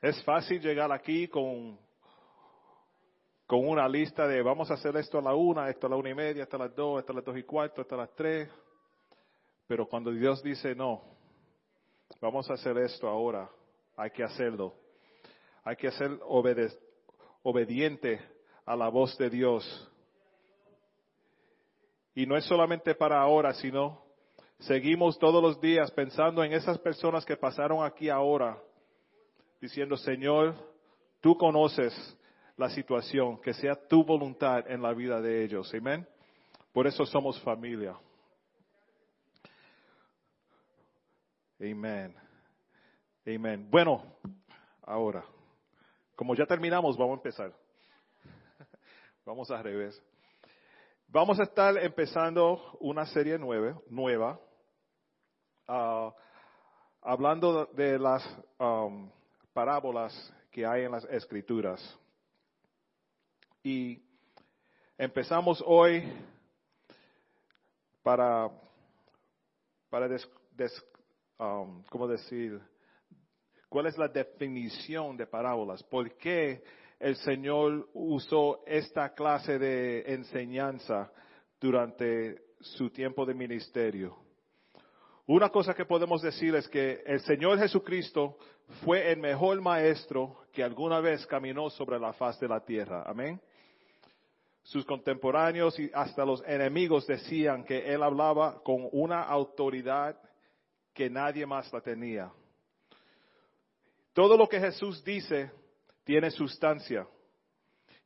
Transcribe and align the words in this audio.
Es 0.00 0.22
fácil 0.22 0.60
llegar 0.60 0.92
aquí 0.92 1.26
con, 1.26 1.76
con 3.48 3.68
una 3.68 3.88
lista 3.88 4.28
de 4.28 4.42
vamos 4.42 4.70
a 4.70 4.74
hacer 4.74 4.96
esto 4.96 5.18
a 5.18 5.22
la 5.22 5.34
una, 5.34 5.68
esto 5.68 5.88
a 5.88 5.90
la 5.90 5.96
una 5.96 6.10
y 6.10 6.14
media, 6.14 6.44
esto 6.44 6.54
a 6.54 6.60
las 6.60 6.74
dos, 6.76 7.00
esto 7.00 7.12
a 7.12 7.16
las 7.16 7.24
dos 7.24 7.36
y 7.36 7.42
cuarto, 7.42 7.82
esto 7.82 7.96
a 7.96 7.98
las 7.98 8.14
tres. 8.14 8.48
Pero 9.66 9.88
cuando 9.88 10.12
Dios 10.12 10.40
dice 10.40 10.72
no, 10.76 11.02
vamos 12.20 12.48
a 12.48 12.52
hacer 12.54 12.78
esto 12.78 13.08
ahora, 13.08 13.50
hay 13.96 14.10
que 14.10 14.22
hacerlo. 14.22 14.72
Hay 15.64 15.74
que 15.74 15.90
ser 15.90 16.16
obediente 17.42 18.20
a 18.64 18.76
la 18.76 18.88
voz 18.88 19.18
de 19.18 19.28
Dios. 19.28 19.90
Y 22.14 22.24
no 22.24 22.36
es 22.36 22.44
solamente 22.44 22.94
para 22.94 23.20
ahora, 23.20 23.52
sino 23.52 24.00
seguimos 24.60 25.18
todos 25.18 25.42
los 25.42 25.60
días 25.60 25.90
pensando 25.90 26.44
en 26.44 26.52
esas 26.52 26.78
personas 26.78 27.24
que 27.24 27.36
pasaron 27.36 27.84
aquí 27.84 28.08
ahora 28.08 28.62
diciendo, 29.60 29.96
Señor, 29.96 30.54
tú 31.20 31.36
conoces 31.36 31.94
la 32.56 32.70
situación, 32.70 33.40
que 33.40 33.54
sea 33.54 33.74
tu 33.74 34.04
voluntad 34.04 34.68
en 34.70 34.82
la 34.82 34.92
vida 34.92 35.20
de 35.20 35.44
ellos. 35.44 35.72
Amén. 35.74 36.06
Por 36.72 36.86
eso 36.86 37.06
somos 37.06 37.40
familia. 37.42 37.96
Amén. 41.60 42.14
Amén. 43.26 43.68
Bueno, 43.70 44.02
ahora, 44.82 45.24
como 46.16 46.34
ya 46.34 46.46
terminamos, 46.46 46.96
vamos 46.96 47.14
a 47.14 47.18
empezar. 47.18 47.52
vamos 49.24 49.50
al 49.50 49.62
revés. 49.62 50.02
Vamos 51.08 51.40
a 51.40 51.44
estar 51.44 51.76
empezando 51.78 52.76
una 52.80 53.06
serie 53.06 53.38
nueva, 53.38 53.80
nueva 53.88 54.38
ah, 55.66 56.14
hablando 57.00 57.66
de 57.66 57.98
las 57.98 58.22
um, 58.58 59.10
parábolas 59.58 60.14
que 60.52 60.64
hay 60.64 60.84
en 60.84 60.92
las 60.92 61.04
escrituras. 61.06 61.80
Y 63.60 64.00
empezamos 64.96 65.60
hoy 65.66 66.04
para, 68.00 68.48
para 69.90 70.16
um, 71.40 71.82
¿cómo 71.90 72.06
decir? 72.06 72.60
¿Cuál 73.68 73.86
es 73.86 73.98
la 73.98 74.06
definición 74.06 75.16
de 75.16 75.26
parábolas? 75.26 75.82
¿Por 75.82 76.16
qué 76.16 76.62
el 77.00 77.16
Señor 77.16 77.88
usó 77.94 78.62
esta 78.64 79.12
clase 79.12 79.58
de 79.58 80.02
enseñanza 80.14 81.10
durante 81.60 82.52
su 82.60 82.90
tiempo 82.90 83.26
de 83.26 83.34
ministerio? 83.34 84.27
Una 85.28 85.50
cosa 85.50 85.74
que 85.74 85.84
podemos 85.84 86.22
decir 86.22 86.54
es 86.54 86.66
que 86.68 87.02
el 87.04 87.20
Señor 87.20 87.58
Jesucristo 87.58 88.38
fue 88.82 89.12
el 89.12 89.18
mejor 89.18 89.60
maestro 89.60 90.38
que 90.54 90.64
alguna 90.64 91.00
vez 91.00 91.26
caminó 91.26 91.68
sobre 91.68 91.98
la 91.98 92.14
faz 92.14 92.40
de 92.40 92.48
la 92.48 92.64
tierra. 92.64 93.02
Amén. 93.04 93.38
Sus 94.62 94.86
contemporáneos 94.86 95.78
y 95.78 95.90
hasta 95.92 96.24
los 96.24 96.42
enemigos 96.46 97.06
decían 97.06 97.62
que 97.64 97.92
él 97.92 98.02
hablaba 98.02 98.62
con 98.62 98.88
una 98.90 99.22
autoridad 99.22 100.18
que 100.94 101.10
nadie 101.10 101.44
más 101.44 101.70
la 101.74 101.82
tenía. 101.82 102.32
Todo 104.14 104.34
lo 104.34 104.48
que 104.48 104.58
Jesús 104.58 105.04
dice 105.04 105.50
tiene 106.04 106.30
sustancia 106.30 107.06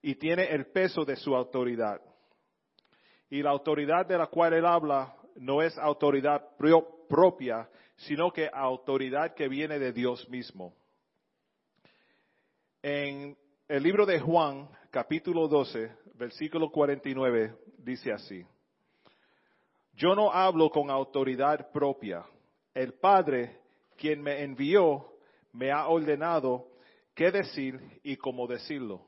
y 0.03 0.17
tiene 0.17 0.47
el 0.47 0.67
peso 0.73 1.05
de 1.05 1.15
su 1.15 1.37
autoridad. 1.37 2.01
Y 3.31 3.45
la 3.45 3.51
autoridad 3.51 4.07
de 4.07 4.19
la 4.19 4.27
cual 4.27 4.55
él 4.55 4.67
habla 4.67 5.15
no 5.37 5.63
es 5.63 5.77
autoridad 5.79 6.57
propia, 6.57 7.02
sino 7.97 8.33
que 8.33 8.49
autoridad 8.53 9.35
que 9.35 9.49
viene 9.49 9.79
de 9.79 9.93
Dios 9.93 10.29
mismo. 10.29 10.75
En 12.83 13.37
el 13.69 13.83
libro 13.83 14.07
de 14.07 14.19
Juan, 14.19 14.69
capítulo 14.91 15.47
12, 15.47 15.93
versículo 16.15 16.71
49, 16.71 17.55
dice 17.79 18.13
así. 18.13 18.45
Yo 19.95 20.15
no 20.15 20.33
hablo 20.33 20.71
con 20.71 20.91
autoridad 20.91 21.71
propia. 21.71 22.25
El 22.75 22.95
Padre, 22.95 23.61
quien 23.97 24.23
me 24.23 24.43
envió, 24.43 25.13
me 25.53 25.71
ha 25.71 25.89
ordenado 25.89 26.69
qué 27.15 27.31
decir 27.31 27.79
y 28.03 28.17
cómo 28.17 28.47
decirlo. 28.47 29.07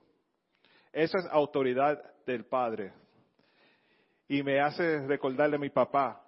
Esa 0.93 1.19
es 1.19 1.26
autoridad 1.31 2.00
del 2.26 2.44
Padre. 2.44 2.93
Y 4.28 4.43
me 4.43 4.60
hace 4.60 5.00
recordarle 5.06 5.56
a 5.56 5.60
mi 5.60 5.70
papá, 5.70 6.24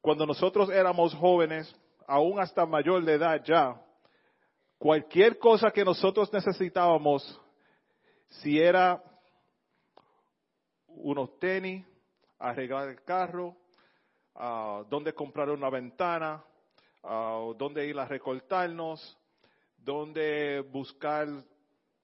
cuando 0.00 0.26
nosotros 0.26 0.70
éramos 0.70 1.14
jóvenes, 1.14 1.74
aún 2.06 2.38
hasta 2.38 2.64
mayor 2.66 3.04
de 3.04 3.14
edad 3.14 3.42
ya, 3.44 3.80
cualquier 4.78 5.38
cosa 5.38 5.70
que 5.70 5.84
nosotros 5.84 6.32
necesitábamos, 6.32 7.40
si 8.28 8.60
era 8.60 9.02
unos 10.86 11.38
tenis, 11.38 11.84
arreglar 12.38 12.88
el 12.88 13.02
carro, 13.02 13.56
uh, 14.34 14.84
dónde 14.88 15.12
comprar 15.12 15.50
una 15.50 15.70
ventana, 15.70 16.44
uh, 17.02 17.54
dónde 17.54 17.86
ir 17.86 17.98
a 17.98 18.04
recortarnos, 18.04 19.18
dónde 19.76 20.60
buscar 20.60 21.28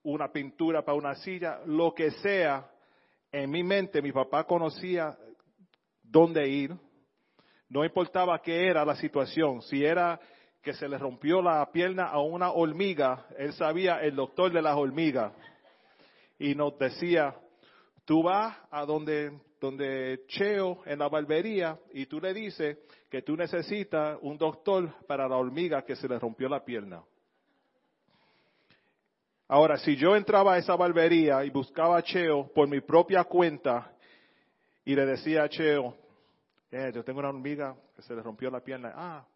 una 0.03 0.31
pintura 0.31 0.83
para 0.83 0.97
una 0.97 1.15
silla, 1.15 1.61
lo 1.65 1.93
que 1.93 2.11
sea, 2.11 2.69
en 3.31 3.49
mi 3.49 3.63
mente 3.63 4.01
mi 4.01 4.11
papá 4.11 4.43
conocía 4.45 5.17
dónde 6.01 6.47
ir, 6.47 6.75
no 7.73 7.83
importaba 7.83 8.39
qué 8.39 8.67
era 8.67 8.85
la 8.85 8.95
situación, 8.95 9.63
si 9.63 9.83
era 9.83 10.19
que 10.61 10.73
se 10.73 10.87
le 10.87 10.95
rompió 10.95 11.41
la 11.41 11.67
pierna 11.71 12.05
a 12.05 12.19
una 12.19 12.51
hormiga, 12.51 13.25
él 13.35 13.51
sabía 13.53 13.99
el 13.99 14.15
doctor 14.15 14.53
de 14.53 14.61
las 14.61 14.75
hormigas. 14.75 15.33
Y 16.37 16.53
nos 16.53 16.77
decía, 16.77 17.35
tú 18.05 18.21
vas 18.21 18.55
a 18.69 18.85
donde, 18.85 19.39
donde 19.59 20.21
Cheo 20.27 20.83
en 20.85 20.99
la 20.99 21.09
barbería 21.09 21.79
y 21.93 22.05
tú 22.05 22.21
le 22.21 22.31
dices 22.31 22.77
que 23.09 23.23
tú 23.23 23.35
necesitas 23.35 24.19
un 24.21 24.37
doctor 24.37 24.93
para 25.07 25.27
la 25.27 25.37
hormiga 25.37 25.83
que 25.83 25.95
se 25.95 26.07
le 26.07 26.19
rompió 26.19 26.47
la 26.47 26.63
pierna. 26.63 27.03
Ahora, 29.47 29.77
si 29.77 29.95
yo 29.95 30.15
entraba 30.15 30.53
a 30.53 30.57
esa 30.59 30.75
barbería 30.75 31.43
y 31.43 31.49
buscaba 31.49 31.97
a 31.97 32.03
Cheo 32.03 32.51
por 32.53 32.67
mi 32.67 32.81
propia 32.81 33.23
cuenta 33.23 33.91
y 34.85 34.95
le 34.95 35.07
decía 35.07 35.41
a 35.43 35.49
Cheo, 35.49 36.02
eh, 36.73 36.91
yo 36.91 37.03
tengo 37.03 37.19
una 37.19 37.29
hormiga 37.29 37.75
que 37.95 38.01
se 38.01 38.15
le 38.15 38.23
rompió 38.23 38.49
la 38.49 38.59
pierna. 38.59 38.93
Ah, 38.95 39.27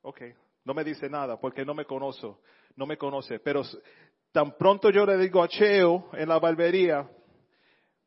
ok. 0.00 0.22
No 0.64 0.72
me 0.72 0.82
dice 0.82 1.10
nada 1.10 1.38
porque 1.38 1.62
no 1.62 1.74
me 1.74 1.84
conozco, 1.84 2.40
no 2.74 2.86
me 2.86 2.96
conoce. 2.96 3.38
Pero 3.38 3.60
tan 4.32 4.56
pronto 4.56 4.88
yo 4.88 5.04
le 5.04 5.18
digo 5.18 5.42
a 5.42 5.48
Cheo 5.48 6.08
en 6.14 6.26
la 6.30 6.38
barbería, 6.38 7.06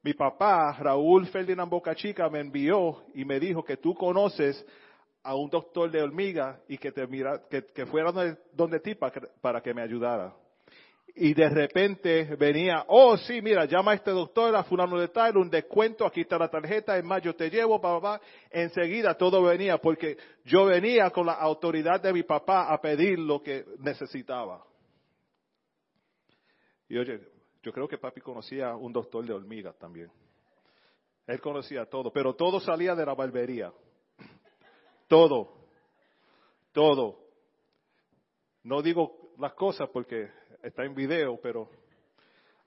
mi 0.02 0.16
papá, 0.16 0.76
Raúl 0.80 1.28
Ferdinand 1.28 1.70
Boca 1.70 1.94
Chica, 1.94 2.28
me 2.30 2.40
envió 2.40 3.06
y 3.14 3.24
me 3.26 3.40
dijo 3.40 3.64
que 3.64 3.78
tú 3.78 3.94
conoces 3.94 4.66
a 5.22 5.36
un 5.36 5.48
doctor 5.52 5.92
de 5.92 6.02
hormiga 6.02 6.60
y 6.68 6.80
que 6.80 6.92
te 6.92 7.06
mira, 7.06 7.44
que, 7.48 7.86
fuera 7.86 8.12
donde, 8.12 8.38
donde 8.54 8.80
ti 8.80 8.96
para 8.96 9.62
que 9.62 9.74
me 9.76 9.84
ayudara 9.84 10.34
y 11.20 11.34
de 11.34 11.50
repente 11.50 12.36
venía, 12.36 12.86
oh 12.88 13.18
sí, 13.18 13.42
mira, 13.42 13.66
llama 13.66 13.92
a 13.92 13.96
este 13.96 14.12
doctor, 14.12 14.56
a 14.56 14.64
fulano 14.64 15.00
de 15.00 15.08
tal, 15.08 15.38
un 15.38 15.50
descuento, 15.50 16.06
aquí 16.06 16.22
está 16.22 16.38
la 16.38 16.48
tarjeta, 16.48 16.96
es 16.96 17.04
más, 17.04 17.24
yo 17.24 17.36
te 17.36 17.50
llevo, 17.50 17.82
papá, 17.82 18.22
enseguida 18.52 19.16
todo 19.16 19.42
venía, 19.42 19.80
porque 19.80 20.16
yo 20.46 20.66
venía 20.66 21.10
con 21.10 21.26
la 21.26 21.34
autoridad 21.34 22.00
de 22.00 22.14
mi 22.14 22.22
papá 22.22 22.72
a 22.72 22.80
pedir 22.80 23.18
lo 23.18 23.42
que 23.42 23.66
necesitaba. 23.80 24.64
Y 26.88 26.98
oye, 27.00 27.20
yo 27.64 27.74
creo 27.74 27.88
que 27.88 27.98
papi 27.98 28.22
conocía 28.22 28.76
un 28.76 28.94
doctor 28.94 29.26
de 29.26 29.34
hormigas 29.34 29.76
también. 29.80 30.12
Él 31.26 31.42
conocía 31.42 31.86
todo, 31.86 32.14
pero 32.14 32.36
todo 32.36 32.60
salía 32.60 32.94
de 32.94 33.06
la 33.06 33.16
barbería. 33.16 33.74
Todo. 35.08 35.68
Todo. 36.72 37.20
No 38.64 38.84
digo 38.84 39.34
las 39.40 39.54
cosas 39.54 39.90
porque 39.90 40.30
está 40.68 40.84
en 40.84 40.94
video, 40.94 41.40
pero 41.42 41.70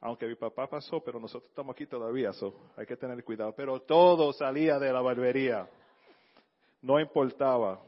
aunque 0.00 0.26
mi 0.26 0.34
papá 0.34 0.66
pasó, 0.66 1.00
pero 1.00 1.20
nosotros 1.20 1.50
estamos 1.50 1.74
aquí 1.74 1.86
todavía, 1.86 2.32
so 2.32 2.54
hay 2.76 2.86
que 2.86 2.96
tener 2.96 3.22
cuidado. 3.22 3.54
Pero 3.54 3.80
todo 3.82 4.32
salía 4.32 4.78
de 4.78 4.92
la 4.92 5.00
barbería, 5.00 5.68
no 6.82 6.98
importaba. 6.98 7.80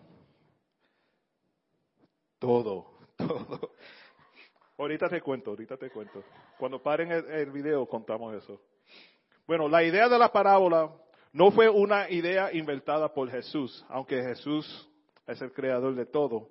Todo, 2.38 2.86
todo. 3.16 3.72
Ahorita 4.78 5.08
te 5.08 5.20
cuento, 5.20 5.50
ahorita 5.50 5.76
te 5.76 5.90
cuento. 5.90 6.22
Cuando 6.58 6.82
paren 6.82 7.12
el, 7.12 7.24
el 7.30 7.50
video 7.50 7.86
contamos 7.86 8.34
eso. 8.34 8.60
Bueno, 9.46 9.68
la 9.68 9.82
idea 9.82 10.08
de 10.08 10.18
la 10.18 10.30
parábola 10.30 10.90
no 11.32 11.50
fue 11.50 11.68
una 11.68 12.10
idea 12.10 12.52
inventada 12.52 13.12
por 13.12 13.30
Jesús, 13.30 13.84
aunque 13.88 14.22
Jesús 14.22 14.88
es 15.26 15.40
el 15.40 15.52
creador 15.52 15.94
de 15.94 16.06
todo. 16.06 16.48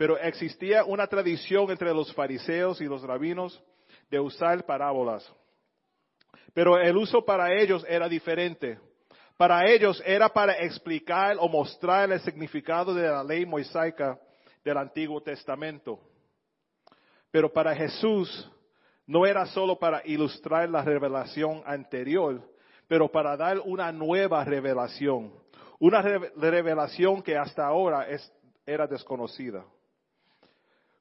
Pero 0.00 0.16
existía 0.16 0.82
una 0.82 1.06
tradición 1.06 1.70
entre 1.70 1.92
los 1.92 2.10
fariseos 2.14 2.80
y 2.80 2.86
los 2.86 3.02
rabinos 3.02 3.62
de 4.10 4.18
usar 4.18 4.64
parábolas. 4.64 5.30
Pero 6.54 6.78
el 6.78 6.96
uso 6.96 7.22
para 7.22 7.52
ellos 7.52 7.84
era 7.86 8.08
diferente. 8.08 8.78
Para 9.36 9.70
ellos 9.70 10.02
era 10.06 10.30
para 10.30 10.54
explicar 10.54 11.36
o 11.38 11.50
mostrar 11.50 12.10
el 12.10 12.20
significado 12.20 12.94
de 12.94 13.10
la 13.10 13.22
ley 13.22 13.44
mosaica 13.44 14.18
del 14.64 14.78
Antiguo 14.78 15.20
Testamento. 15.20 16.00
Pero 17.30 17.52
para 17.52 17.76
Jesús 17.76 18.50
no 19.06 19.26
era 19.26 19.44
solo 19.44 19.78
para 19.78 20.00
ilustrar 20.06 20.70
la 20.70 20.82
revelación 20.82 21.62
anterior, 21.66 22.40
pero 22.88 23.06
para 23.12 23.36
dar 23.36 23.58
una 23.58 23.92
nueva 23.92 24.46
revelación. 24.46 25.30
Una 25.78 26.00
revelación 26.00 27.22
que 27.22 27.36
hasta 27.36 27.66
ahora 27.66 28.06
era 28.64 28.86
desconocida. 28.86 29.62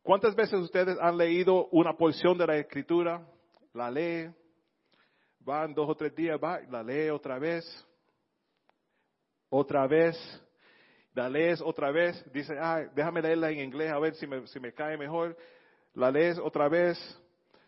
¿Cuántas 0.02 0.36
veces 0.36 0.60
ustedes 0.60 0.98
han 1.00 1.18
leído 1.18 1.68
una 1.72 1.94
porción 1.94 2.38
de 2.38 2.48
la 2.48 2.58
escritura? 2.58 3.26
La 3.74 3.92
lee, 3.92 4.32
van 5.40 5.74
dos 5.74 5.90
o 5.90 5.96
tres 5.96 6.16
días, 6.16 6.40
va, 6.42 6.60
la 6.70 6.82
lee 6.84 7.10
otra 7.10 7.38
vez, 7.38 7.66
otra 9.50 9.88
vez, 9.88 10.16
la 11.14 11.30
lees 11.30 11.62
otra 11.62 11.92
vez, 11.92 12.24
dice, 12.32 12.56
ah, 12.60 12.82
déjame 12.96 13.22
leerla 13.22 13.52
en 13.52 13.60
inglés 13.60 13.92
a 13.92 14.00
ver 14.00 14.16
si 14.16 14.28
me, 14.28 14.46
si 14.48 14.60
me 14.60 14.74
cae 14.74 14.98
mejor, 14.98 15.36
la 15.94 16.12
lees 16.12 16.40
otra 16.40 16.70
vez, 16.70 16.98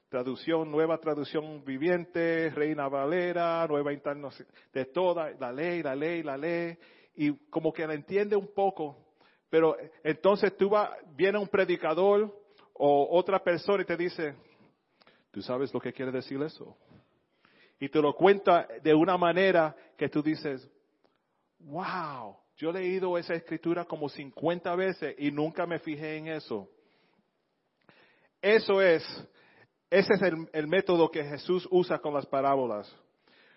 traducción, 0.09 0.71
nueva 0.71 0.97
traducción 0.99 1.63
viviente, 1.65 2.49
Reina 2.51 2.87
Valera, 2.87 3.65
nueva 3.67 3.93
interna, 3.93 4.29
de 4.73 4.85
toda, 4.85 5.31
la 5.39 5.51
ley, 5.51 5.81
la 5.81 5.95
ley, 5.95 6.23
la 6.23 6.37
ley, 6.37 6.77
y 7.15 7.33
como 7.49 7.73
que 7.73 7.85
la 7.85 7.93
entiende 7.93 8.35
un 8.35 8.53
poco, 8.53 8.95
pero 9.51 9.75
entonces 10.01 10.56
tú 10.56 10.69
va, 10.69 10.98
viene 11.13 11.38
un 11.38 11.48
predicador 11.48 12.33
o 12.74 13.18
otra 13.18 13.44
persona 13.44 13.83
y 13.83 13.86
te 13.86 13.98
dice, 13.98 14.33
¿tú 15.30 15.42
sabes 15.42 15.74
lo 15.74 15.81
que 15.81 15.92
quiere 15.92 16.09
decir 16.09 16.42
eso? 16.42 16.77
Y 17.77 17.89
te 17.89 18.01
lo 18.01 18.13
cuenta 18.13 18.65
de 18.81 18.94
una 18.94 19.18
manera 19.18 19.75
que 19.98 20.07
tú 20.07 20.24
dices, 20.24 20.65
wow, 21.59 22.38
yo 22.56 22.69
he 22.69 22.74
leído 22.74 23.18
esa 23.18 23.33
escritura 23.33 23.83
como 23.83 24.07
50 24.07 24.74
veces 24.75 25.15
y 25.18 25.31
nunca 25.31 25.65
me 25.65 25.80
fijé 25.80 26.15
en 26.15 26.27
eso. 26.27 26.69
Eso 28.42 28.81
es, 28.81 29.03
ese 29.89 30.13
es 30.13 30.21
el, 30.21 30.50
el 30.53 30.68
método 30.68 31.12
que 31.12 31.25
Jesús 31.25 31.68
usa 31.69 32.00
con 32.00 32.13
las 32.13 32.25
parábolas. 32.25 32.89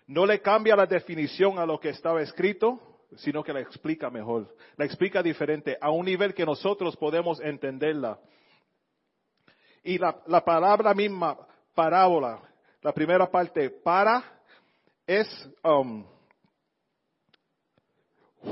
No 0.07 0.25
le 0.25 0.41
cambia 0.41 0.75
la 0.75 0.87
definición 0.87 1.57
a 1.57 1.65
lo 1.65 1.79
que 1.79 1.89
estaba 1.89 2.21
escrito, 2.21 2.94
sino 3.17 3.43
que 3.43 3.53
la 3.53 3.59
explica 3.59 4.09
mejor. 4.09 4.55
La 4.77 4.85
explica 4.85 5.21
diferente, 5.21 5.77
a 5.79 5.91
un 5.91 6.05
nivel 6.05 6.33
que 6.33 6.45
nosotros 6.45 6.95
podemos 6.97 7.39
entenderla. 7.39 8.19
Y 9.83 9.97
la, 9.97 10.21
la 10.27 10.43
palabra 10.43 10.93
misma, 10.93 11.37
parábola, 11.73 12.41
la 12.81 12.91
primera 12.93 13.29
parte, 13.29 13.69
para, 13.69 14.23
es 15.05 15.27
um, 15.63 16.05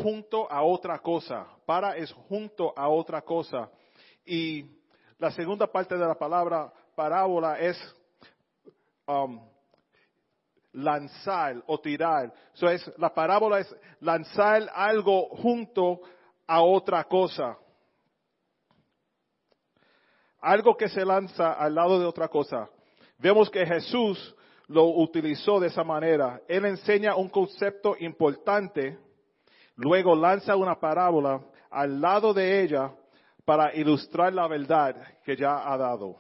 junto 0.01 0.51
a 0.51 0.63
otra 0.63 0.99
cosa. 0.99 1.47
Para 1.65 1.95
es 1.97 2.11
junto 2.11 2.73
a 2.77 2.89
otra 2.89 3.21
cosa. 3.21 3.69
Y 4.25 4.65
la 5.17 5.31
segunda 5.31 5.67
parte 5.67 5.95
de 5.95 6.06
la 6.06 6.15
palabra 6.15 6.71
parábola 6.95 7.59
es 7.59 7.77
um, 9.07 9.52
lanzar 10.73 11.63
o 11.67 11.79
tirar. 11.79 12.33
So 12.53 12.69
es, 12.69 12.91
la 12.97 13.13
parábola 13.13 13.59
es 13.59 13.75
lanzar 13.99 14.69
algo 14.73 15.29
junto 15.29 16.01
a 16.47 16.61
otra 16.61 17.03
cosa. 17.05 17.57
Algo 20.41 20.75
que 20.75 20.89
se 20.89 21.05
lanza 21.05 21.53
al 21.53 21.73
lado 21.73 21.99
de 21.99 22.05
otra 22.05 22.27
cosa. 22.27 22.69
Vemos 23.17 23.49
que 23.49 23.65
Jesús 23.65 24.35
lo 24.67 24.85
utilizó 24.85 25.59
de 25.59 25.67
esa 25.67 25.83
manera. 25.83 26.41
Él 26.47 26.65
enseña 26.65 27.15
un 27.15 27.29
concepto 27.29 27.95
importante, 27.99 28.97
luego 29.75 30.15
lanza 30.15 30.55
una 30.55 30.79
parábola 30.79 31.41
al 31.69 32.01
lado 32.01 32.33
de 32.33 32.61
ella 32.61 32.91
para 33.45 33.73
ilustrar 33.75 34.33
la 34.33 34.47
verdad 34.47 34.95
que 35.23 35.35
ya 35.35 35.71
ha 35.71 35.77
dado. 35.77 36.17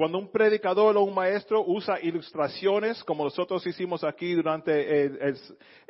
Cuando 0.00 0.16
un 0.16 0.32
predicador 0.32 0.96
o 0.96 1.02
un 1.02 1.14
maestro 1.14 1.62
usa 1.62 2.00
ilustraciones, 2.00 3.04
como 3.04 3.24
nosotros 3.24 3.66
hicimos 3.66 4.02
aquí 4.02 4.32
durante 4.32 5.34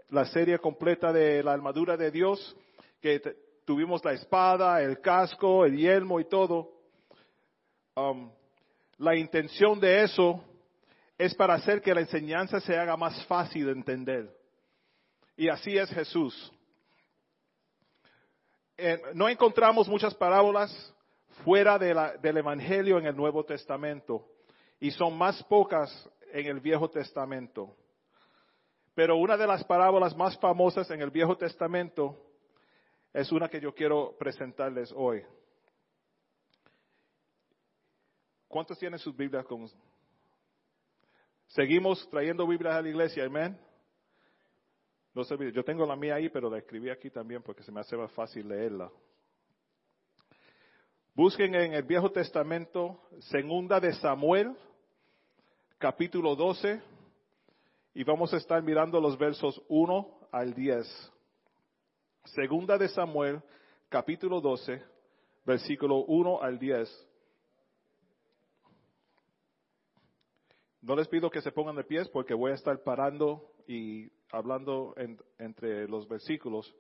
la 0.09 0.25
serie 0.25 0.59
completa 0.59 1.13
de 1.13 1.45
la 1.45 1.53
armadura 1.53 1.97
de 1.97 2.11
Dios, 2.11 2.57
que 3.01 3.21
tuvimos 3.65 4.05
la 4.05 4.15
espada, 4.15 4.83
el 4.83 5.01
casco, 5.01 5.65
el 5.65 5.77
yelmo 5.77 6.19
y 6.19 6.25
todo, 6.25 6.73
um, 7.95 8.33
la 8.99 9.15
intención 9.15 9.79
de 9.79 10.03
eso 10.03 10.43
es 11.17 11.33
para 11.37 11.55
hacer 11.55 11.81
que 11.81 11.95
la 11.95 12.01
enseñanza 12.01 12.59
se 12.59 12.77
haga 12.77 12.97
más 12.97 13.25
fácil 13.27 13.67
de 13.67 13.73
entender. 13.75 14.37
Y 15.37 15.49
así 15.49 15.79
es 15.79 15.89
Jesús. 15.89 16.53
Eh, 18.77 19.01
no 19.15 19.29
encontramos 19.29 19.89
muchas 19.89 20.17
parábolas 20.17 20.93
fuera 21.45 21.79
del 21.79 22.37
Evangelio 22.37 22.99
en 22.99 23.07
el 23.07 23.17
Nuevo 23.17 23.45
Testamento 23.45 24.27
y 24.79 24.91
son 24.91 25.17
más 25.17 25.43
pocas 25.45 25.91
en 26.33 26.47
el 26.47 26.61
Viejo 26.61 26.89
Testamento. 26.89 27.77
Pero 28.95 29.17
una 29.17 29.37
de 29.37 29.47
las 29.47 29.65
parábolas 29.65 30.17
más 30.17 30.39
famosas 30.39 30.91
en 30.91 31.01
el 31.01 31.11
Viejo 31.11 31.37
Testamento 31.37 32.17
es 33.13 33.31
una 33.33 33.49
que 33.49 33.61
yo 33.61 33.75
quiero 33.75 34.17
presentarles 34.19 34.93
hoy. 34.97 35.23
¿Cuántos 38.49 38.79
tienen 38.79 38.99
sus 38.99 39.17
Biblias 39.17 39.47
con 39.47 39.67
Seguimos 41.49 42.09
trayendo 42.11 42.47
Biblias 42.47 42.77
a 42.77 42.83
la 42.83 42.89
iglesia, 42.89 43.25
amén. 43.25 43.59
No 45.15 45.25
sé, 45.25 45.37
yo 45.53 45.65
tengo 45.65 45.85
la 45.85 45.97
mía 45.97 46.15
ahí, 46.15 46.29
pero 46.29 46.49
la 46.49 46.59
escribí 46.59 46.91
aquí 46.91 47.11
también 47.11 47.43
porque 47.43 47.63
se 47.63 47.73
me 47.73 47.81
hace 47.81 47.97
más 47.97 48.13
fácil 48.13 48.49
leerla. 48.49 48.91
Busquen 51.15 51.57
en 51.57 51.75
el 51.75 51.83
Viejo 51.83 52.13
Testamento, 52.13 53.01
segunda 53.19 53.81
de 53.81 53.93
Samuel, 53.95 54.57
capítulo 55.77 56.37
12, 56.37 56.81
y 57.95 58.05
vamos 58.05 58.33
a 58.33 58.37
estar 58.37 58.63
mirando 58.63 59.01
los 59.01 59.19
versos 59.19 59.61
1 59.69 60.29
al 60.31 60.55
10. 60.55 61.13
Segunda 62.27 62.79
de 62.79 62.89
Samuel, 62.89 63.43
capítulo 63.89 64.41
12, 64.41 64.81
versículo 65.45 66.05
1 66.05 66.43
al 66.43 66.61
10. 66.61 67.09
No 70.83 70.95
les 70.95 71.09
pido 71.09 71.29
que 71.29 71.43
se 71.43 71.51
pongan 71.51 71.75
de 71.75 71.85
pies 71.85 72.09
porque 72.09 72.35
voy 72.35 72.53
a 72.53 72.55
estar 72.55 72.85
parando 72.85 73.51
y 73.67 74.09
hablando 74.31 74.95
entre 75.39 75.89
los 75.89 76.07
versículos, 76.07 76.73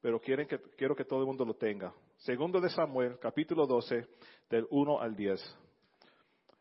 pero 0.00 0.20
quieren 0.20 0.48
que, 0.48 0.60
quiero 0.76 0.96
que 0.96 1.04
todo 1.04 1.20
el 1.20 1.26
mundo 1.26 1.44
lo 1.44 1.54
tenga. 1.54 1.94
Segundo 2.18 2.60
de 2.60 2.70
Samuel, 2.70 3.18
capítulo 3.18 3.66
12, 3.66 4.06
del 4.48 4.66
1 4.70 5.00
al 5.00 5.14
10. 5.14 5.56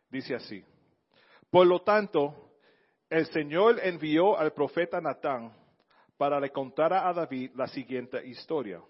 Dice 0.09 0.35
así. 0.35 0.63
Por 1.49 1.67
lo 1.67 1.81
tanto, 1.81 2.51
el 3.09 3.25
Señor 3.27 3.79
envió 3.81 4.37
al 4.37 4.53
profeta 4.53 4.99
Natán 4.99 5.55
para 6.17 6.39
le 6.39 6.51
contar 6.51 6.93
a 6.93 7.11
David 7.13 7.51
la 7.55 7.67
siguiente 7.67 8.25
historia. 8.27 8.81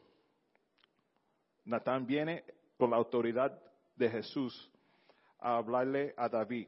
Natán 1.66 2.06
viene 2.06 2.44
con 2.78 2.92
la 2.92 2.98
autoridad 2.98 3.60
de 3.96 4.10
Jesús 4.10 4.72
a 5.40 5.58
hablarle 5.58 6.14
a 6.18 6.28
David. 6.30 6.68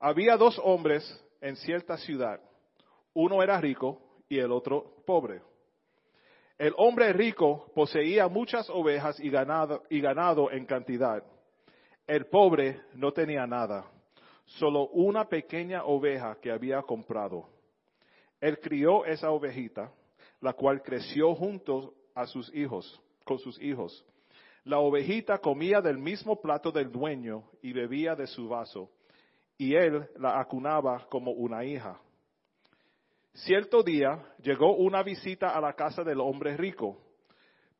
Había 0.00 0.36
dos 0.36 0.60
hombres 0.62 1.04
en 1.40 1.56
cierta 1.56 1.96
ciudad. 1.96 2.40
Uno 3.12 3.42
era 3.42 3.60
rico 3.60 4.00
y 4.28 4.38
el 4.38 4.52
otro 4.52 5.02
pobre. 5.06 5.42
El 6.56 6.72
hombre 6.76 7.12
rico 7.12 7.72
poseía 7.74 8.28
muchas 8.28 8.70
ovejas 8.70 9.18
y 9.18 9.28
ganado, 9.28 9.82
y 9.90 10.00
ganado 10.00 10.52
en 10.52 10.66
cantidad. 10.66 11.24
El 12.06 12.26
pobre 12.26 12.80
no 12.94 13.12
tenía 13.12 13.46
nada, 13.46 13.90
solo 14.44 14.88
una 14.88 15.28
pequeña 15.28 15.84
oveja 15.84 16.36
que 16.40 16.52
había 16.52 16.82
comprado. 16.82 17.48
Él 18.40 18.60
crió 18.60 19.04
esa 19.04 19.30
ovejita, 19.30 19.90
la 20.40 20.52
cual 20.52 20.82
creció 20.82 21.34
junto 21.34 21.94
a 22.14 22.26
sus 22.26 22.54
hijos, 22.54 23.02
con 23.24 23.38
sus 23.38 23.60
hijos. 23.60 24.04
La 24.64 24.78
ovejita 24.78 25.38
comía 25.38 25.80
del 25.80 25.98
mismo 25.98 26.40
plato 26.40 26.70
del 26.70 26.92
dueño 26.92 27.44
y 27.62 27.72
bebía 27.72 28.14
de 28.14 28.26
su 28.26 28.48
vaso, 28.48 28.90
y 29.58 29.74
él 29.74 30.08
la 30.18 30.38
acunaba 30.38 31.06
como 31.08 31.32
una 31.32 31.64
hija. 31.64 32.00
Cierto 33.34 33.82
día 33.82 34.24
llegó 34.38 34.76
una 34.76 35.02
visita 35.02 35.56
a 35.56 35.60
la 35.60 35.72
casa 35.72 36.04
del 36.04 36.20
hombre 36.20 36.56
rico, 36.56 36.98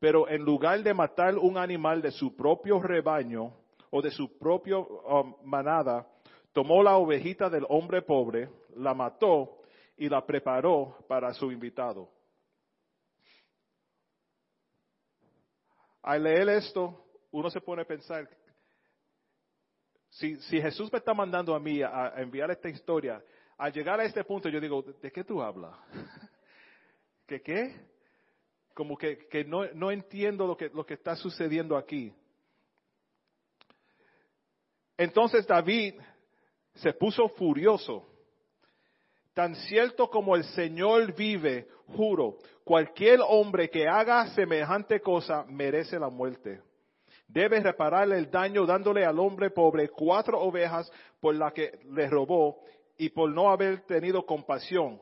pero 0.00 0.28
en 0.28 0.42
lugar 0.42 0.82
de 0.82 0.92
matar 0.92 1.38
un 1.38 1.56
animal 1.56 2.02
de 2.02 2.10
su 2.10 2.34
propio 2.34 2.80
rebaño 2.80 3.54
o 3.90 4.02
de 4.02 4.10
su 4.10 4.36
propia 4.36 4.78
um, 4.78 5.36
manada, 5.44 6.08
tomó 6.52 6.82
la 6.82 6.96
ovejita 6.96 7.48
del 7.48 7.64
hombre 7.68 8.02
pobre, 8.02 8.50
la 8.76 8.94
mató 8.94 9.58
y 9.96 10.08
la 10.08 10.26
preparó 10.26 10.98
para 11.06 11.32
su 11.32 11.52
invitado. 11.52 12.10
Al 16.02 16.24
leer 16.24 16.48
esto, 16.48 17.06
uno 17.30 17.48
se 17.48 17.60
pone 17.60 17.82
a 17.82 17.86
pensar, 17.86 18.28
si, 20.10 20.36
Jesús 20.36 20.92
me 20.92 20.98
está 20.98 21.14
mandando 21.14 21.54
a 21.54 21.60
mí 21.60 21.80
a, 21.80 22.12
enviar 22.16 22.50
esta 22.50 22.68
historia, 22.68 23.22
al 23.56 23.72
llegar 23.72 24.00
a 24.00 24.04
este 24.04 24.24
punto 24.24 24.48
yo 24.48 24.60
digo, 24.60 24.82
¿de 24.82 25.10
qué 25.10 25.24
tú 25.24 25.42
hablas? 25.42 25.74
¿Qué 27.26 27.40
qué? 27.40 27.74
Como 28.74 28.96
que, 28.98 29.44
no, 29.46 29.90
entiendo 29.90 30.46
lo 30.46 30.56
que, 30.56 30.68
lo 30.68 30.84
que 30.84 30.94
está 30.94 31.14
sucediendo 31.14 31.76
aquí. 31.76 32.12
Entonces 34.96 35.46
David 35.46 35.94
se 36.74 36.92
puso 36.92 37.28
furioso. 37.28 38.04
Tan 39.32 39.54
cierto 39.54 40.10
como 40.10 40.36
el 40.36 40.44
Señor 40.44 41.14
vive, 41.14 41.68
juro, 41.88 42.38
cualquier 42.64 43.20
hombre 43.26 43.68
que 43.68 43.88
haga 43.88 44.28
semejante 44.28 45.00
cosa 45.00 45.44
merece 45.48 45.98
la 45.98 46.08
muerte. 46.08 46.60
Debe 47.26 47.60
repararle 47.60 48.18
el 48.18 48.30
daño 48.30 48.66
dándole 48.66 49.04
al 49.04 49.18
hombre 49.18 49.50
pobre 49.50 49.88
cuatro 49.88 50.40
ovejas 50.40 50.90
por 51.20 51.34
la 51.34 51.52
que 51.52 51.80
le 51.90 52.08
robó 52.08 52.60
y 52.96 53.08
por 53.10 53.30
no 53.30 53.50
haber 53.50 53.82
tenido 53.86 54.24
compasión. 54.24 55.00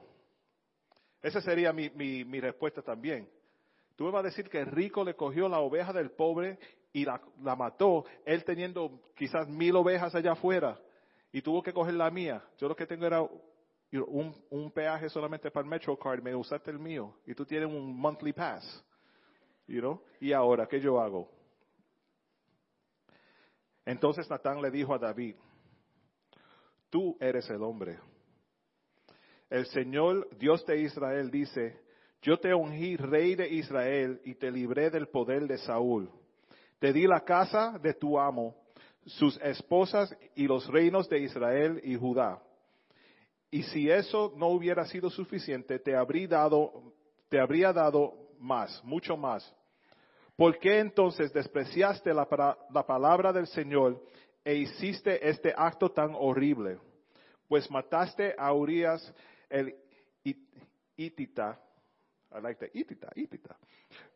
Esa 1.23 1.41
sería 1.41 1.73
mi, 1.73 2.41
respuesta 2.41 2.83
también. 2.83 3.29
Tú 3.97 4.05
me 4.05 4.11
vas 4.11 4.21
a 4.21 4.29
decir 4.29 4.49
que 4.49 4.61
el 4.61 4.67
rico 4.67 5.05
le 5.05 5.15
cogió 5.15 5.49
la 5.49 5.61
oveja 5.61 5.93
del 5.93 6.11
pobre 6.11 6.59
y 6.93 7.05
la, 7.05 7.21
mató, 7.57 8.05
él 8.25 8.45
teniendo 8.45 9.01
quizás 9.17 9.49
mil 9.49 9.77
ovejas 9.77 10.15
allá 10.15 10.33
afuera 10.33 10.79
y 11.33 11.41
tuvo 11.41 11.63
que 11.63 11.73
coger 11.73 11.95
la 11.95 12.11
mía. 12.11 12.43
Yo 12.59 12.69
lo 12.69 12.77
que 12.77 12.87
tengo 12.87 13.07
era 13.07 13.23
un, 13.23 14.35
un 14.51 14.71
peaje 14.71 15.09
solamente 15.09 15.51
para 15.51 15.65
el 15.65 15.71
MetroCard, 15.71 16.23
me 16.23 16.35
usaste 16.35 16.71
el 16.71 16.79
mío 16.79 17.15
y 17.27 17.35
tú 17.35 17.45
tienes 17.45 17.69
un 17.69 17.97
monthly 17.97 18.33
pass. 18.33 18.85
Y 20.21 20.33
ahora, 20.33 20.67
¿qué 20.67 20.81
yo 20.81 21.01
hago? 21.01 21.31
Entonces 23.85 24.29
Natán 24.29 24.61
le 24.61 24.71
dijo 24.71 24.95
a 24.95 24.99
David, 24.99 25.35
tú 26.93 27.17
eres 27.19 27.49
el 27.49 27.63
hombre. 27.63 27.99
El 29.49 29.65
Señor 29.67 30.29
Dios 30.39 30.65
de 30.67 30.83
Israel 30.83 31.31
dice, 31.31 31.81
yo 32.21 32.39
te 32.39 32.55
ungí 32.55 32.97
rey 32.97 33.35
de 33.35 33.49
Israel 33.49 34.21
y 34.25 34.35
te 34.35 34.51
libré 34.51 34.91
del 34.91 35.09
poder 35.09 35.49
de 35.49 35.57
Saúl. 35.59 36.11
Te 36.79 36.93
di 36.93 37.07
la 37.07 37.21
casa 37.21 37.79
de 37.83 37.95
tu 37.95 38.19
amo, 38.19 38.55
sus 39.07 39.41
esposas 39.41 40.15
y 40.37 40.47
los 40.47 40.69
reinos 40.69 41.09
de 41.09 41.21
Israel 41.21 41.81
y 41.83 41.97
Judá. 41.97 42.43
Y 43.51 43.63
si 43.65 43.91
eso 43.91 44.35
no 44.37 44.49
hubiera 44.49 44.85
sido 44.85 45.09
suficiente, 45.09 45.79
te 45.79 45.97
habría 45.97 46.29
dado, 47.73 48.19
más, 48.39 48.83
mucho 48.85 49.17
más. 49.17 49.51
¿Por 50.37 50.59
qué 50.59 50.81
entonces 50.81 51.33
despreciaste 51.33 52.13
la, 52.13 52.27
palabra 52.27 53.33
del 53.33 53.47
Señor 53.47 54.03
e 54.45 54.55
hiciste 54.55 55.29
este 55.29 55.53
acto 55.57 55.91
tan 55.91 56.15
horrible? 56.15 56.79
Pues 57.49 57.71
mataste 57.71 58.35
a 58.37 58.53
Urias 58.53 59.13
el 59.49 59.75
Itita, 60.97 61.59
I 62.35 62.41
like 62.41 62.71
Itita, 62.75 63.09
Itita, 63.15 63.57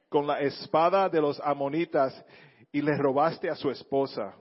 con 0.09 0.27
la 0.27 0.41
espada 0.41 1.09
de 1.09 1.21
los 1.21 1.41
amonitas 1.41 2.25
y 2.73 2.81
le 2.81 2.97
robaste 2.97 3.51
a 3.51 3.55
su 3.55 3.71
esposa. 3.71 4.35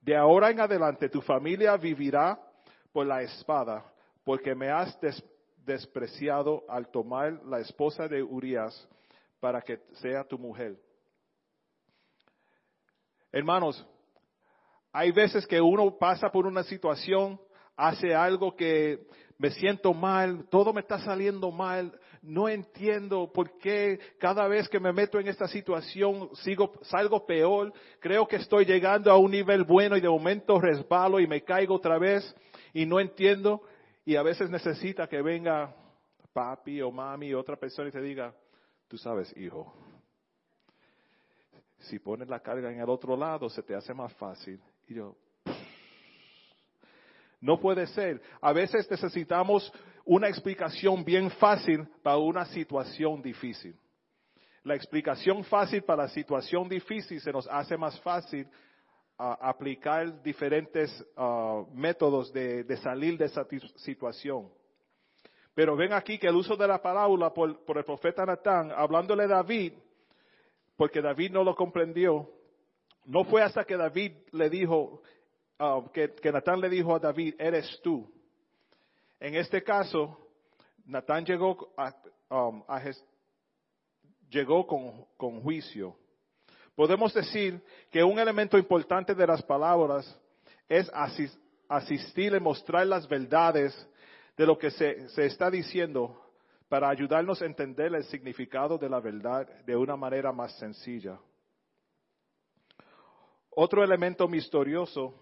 De 0.00 0.16
ahora 0.16 0.50
en 0.50 0.60
adelante 0.60 1.08
tu 1.08 1.20
familia 1.20 1.76
vivirá 1.76 2.38
por 2.92 3.06
la 3.06 3.22
espada, 3.22 3.84
porque 4.24 4.54
me 4.54 4.70
has 4.70 4.98
despreciado 5.64 6.64
al 6.68 6.90
tomar 6.90 7.32
la 7.44 7.60
esposa 7.60 8.08
de 8.08 8.22
Urias 8.22 8.88
para 9.40 9.62
que 9.62 9.78
sea 9.94 10.24
tu 10.24 10.38
mujer. 10.38 10.76
Hermanos, 13.30 13.86
hay 14.92 15.10
veces 15.10 15.46
que 15.46 15.60
uno 15.60 15.96
pasa 15.98 16.30
por 16.30 16.46
una 16.46 16.62
situación, 16.62 17.40
hace 17.76 18.14
algo 18.14 18.54
que 18.54 19.06
me 19.38 19.50
siento 19.50 19.94
mal, 19.94 20.46
todo 20.50 20.72
me 20.72 20.82
está 20.82 20.98
saliendo 20.98 21.50
mal, 21.50 21.98
no 22.20 22.48
entiendo 22.48 23.32
por 23.32 23.58
qué 23.58 23.98
cada 24.18 24.46
vez 24.46 24.68
que 24.68 24.78
me 24.78 24.92
meto 24.92 25.18
en 25.18 25.26
esta 25.26 25.48
situación 25.48 26.28
sigo, 26.36 26.74
salgo 26.82 27.26
peor, 27.26 27.72
creo 27.98 28.28
que 28.28 28.36
estoy 28.36 28.64
llegando 28.64 29.10
a 29.10 29.16
un 29.16 29.30
nivel 29.30 29.64
bueno 29.64 29.96
y 29.96 30.00
de 30.00 30.08
momento 30.08 30.60
resbalo 30.60 31.18
y 31.18 31.26
me 31.26 31.42
caigo 31.42 31.74
otra 31.74 31.98
vez 31.98 32.36
y 32.72 32.86
no 32.86 33.00
entiendo 33.00 33.62
y 34.04 34.14
a 34.16 34.22
veces 34.22 34.50
necesita 34.50 35.08
que 35.08 35.22
venga 35.22 35.74
papi 36.32 36.80
o 36.82 36.92
mami 36.92 37.32
o 37.34 37.40
otra 37.40 37.56
persona 37.56 37.88
y 37.88 37.92
te 37.92 38.00
diga, 38.00 38.32
tú 38.86 38.96
sabes, 38.98 39.36
hijo, 39.36 39.74
si 41.78 41.98
pones 41.98 42.28
la 42.28 42.40
carga 42.40 42.70
en 42.70 42.78
el 42.78 42.88
otro 42.88 43.16
lado, 43.16 43.48
se 43.48 43.62
te 43.62 43.74
hace 43.74 43.92
más 43.92 44.12
fácil. 44.14 44.60
Yo, 44.92 45.16
no 47.40 47.58
puede 47.60 47.86
ser. 47.88 48.22
A 48.40 48.52
veces 48.52 48.88
necesitamos 48.90 49.70
una 50.04 50.28
explicación 50.28 51.04
bien 51.04 51.30
fácil 51.32 51.86
para 52.02 52.16
una 52.16 52.44
situación 52.46 53.20
difícil. 53.20 53.76
La 54.62 54.76
explicación 54.76 55.42
fácil 55.44 55.82
para 55.82 56.04
la 56.04 56.08
situación 56.08 56.68
difícil 56.68 57.20
se 57.20 57.32
nos 57.32 57.48
hace 57.48 57.76
más 57.76 58.00
fácil 58.00 58.46
aplicar 59.18 60.22
diferentes 60.22 61.04
ah, 61.16 61.64
métodos 61.74 62.32
de, 62.32 62.76
salir 62.76 63.18
de 63.18 63.26
esa 63.26 63.46
situación. 63.76 64.48
Pero 65.54 65.76
ven 65.76 65.92
aquí 65.92 66.18
que 66.18 66.28
el 66.28 66.36
uso 66.36 66.56
de 66.56 66.66
la 66.66 66.80
parábola 66.80 67.32
por, 67.32 67.64
por 67.64 67.76
el 67.76 67.84
profeta 67.84 68.24
Natán, 68.24 68.72
hablándole 68.74 69.24
a 69.24 69.28
David, 69.28 69.74
porque 70.76 71.02
David 71.02 71.32
no 71.32 71.44
lo 71.44 71.54
comprendió. 71.54 72.28
No 73.04 73.24
fue 73.24 73.42
hasta 73.42 73.64
que 73.64 73.76
David 73.76 74.12
le 74.32 74.48
dijo, 74.48 75.02
uh, 75.58 75.88
que, 75.92 76.32
Natán 76.32 76.60
le 76.60 76.68
dijo 76.68 76.94
a 76.94 76.98
David, 76.98 77.34
eres 77.38 77.80
tú. 77.82 78.10
En 79.18 79.34
este 79.34 79.62
caso, 79.62 80.18
Natán 80.86 81.24
llegó, 81.24 81.72
a, 81.76 81.94
um, 82.30 82.62
llegó 84.30 84.66
con, 84.66 85.40
juicio. 85.42 85.96
Podemos 86.74 87.12
decir 87.12 87.62
que 87.90 88.02
un 88.02 88.18
elemento 88.18 88.56
importante 88.56 89.14
de 89.14 89.26
las 89.26 89.42
palabras 89.42 90.18
es 90.68 90.90
asistir 91.68 92.34
y 92.34 92.40
mostrar 92.40 92.86
las 92.86 93.06
verdades 93.06 93.88
de 94.36 94.46
lo 94.46 94.58
que 94.58 94.70
se, 94.70 95.08
se 95.10 95.26
está 95.26 95.50
diciendo 95.50 96.18
para 96.68 96.88
ayudarnos 96.88 97.42
a 97.42 97.46
entender 97.46 97.94
el 97.94 98.04
significado 98.04 98.78
de 98.78 98.88
la 98.88 99.00
verdad 99.00 99.46
de 99.66 99.76
una 99.76 99.96
manera 99.96 100.32
más 100.32 100.58
sencilla. 100.58 101.18
Otro 103.54 103.84
elemento 103.84 104.26
misterioso 104.28 105.14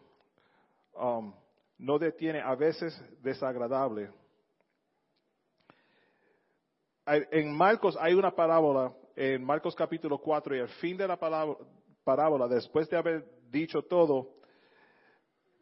um, 0.94 1.32
no 1.78 1.98
detiene, 1.98 2.40
a 2.40 2.54
veces 2.54 3.00
desagradable. 3.22 4.10
En 7.06 7.52
Marcos 7.56 7.96
hay 7.98 8.14
una 8.14 8.30
parábola, 8.30 8.94
en 9.16 9.42
Marcos 9.44 9.74
capítulo 9.74 10.18
4, 10.18 10.56
y 10.56 10.60
al 10.60 10.68
fin 10.68 10.96
de 10.96 11.08
la 11.08 11.16
parábola, 11.16 12.46
después 12.46 12.88
de 12.88 12.96
haber 12.96 13.24
dicho 13.50 13.82
todo, 13.82 14.36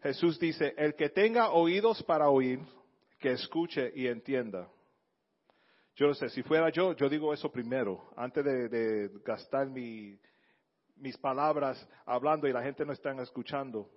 Jesús 0.03 0.39
dice, 0.39 0.75
el 0.77 0.95
que 0.95 1.09
tenga 1.09 1.51
oídos 1.51 2.03
para 2.03 2.29
oír, 2.29 2.61
que 3.19 3.33
escuche 3.33 3.91
y 3.95 4.07
entienda. 4.07 4.69
Yo 5.97 6.07
no 6.07 6.15
sé, 6.15 6.29
si 6.29 6.43
fuera 6.43 6.69
yo, 6.71 6.93
yo 6.93 7.09
digo 7.09 7.33
eso 7.33 7.51
primero, 7.51 8.11
antes 8.17 8.45
de, 8.45 9.11
gastar 9.25 9.69
mis 11.01 11.17
palabras 11.17 11.87
hablando 12.05 12.47
y 12.47 12.53
la 12.53 12.63
gente 12.63 12.85
no 12.85 12.93
está 12.93 13.11
escuchando. 13.23 13.89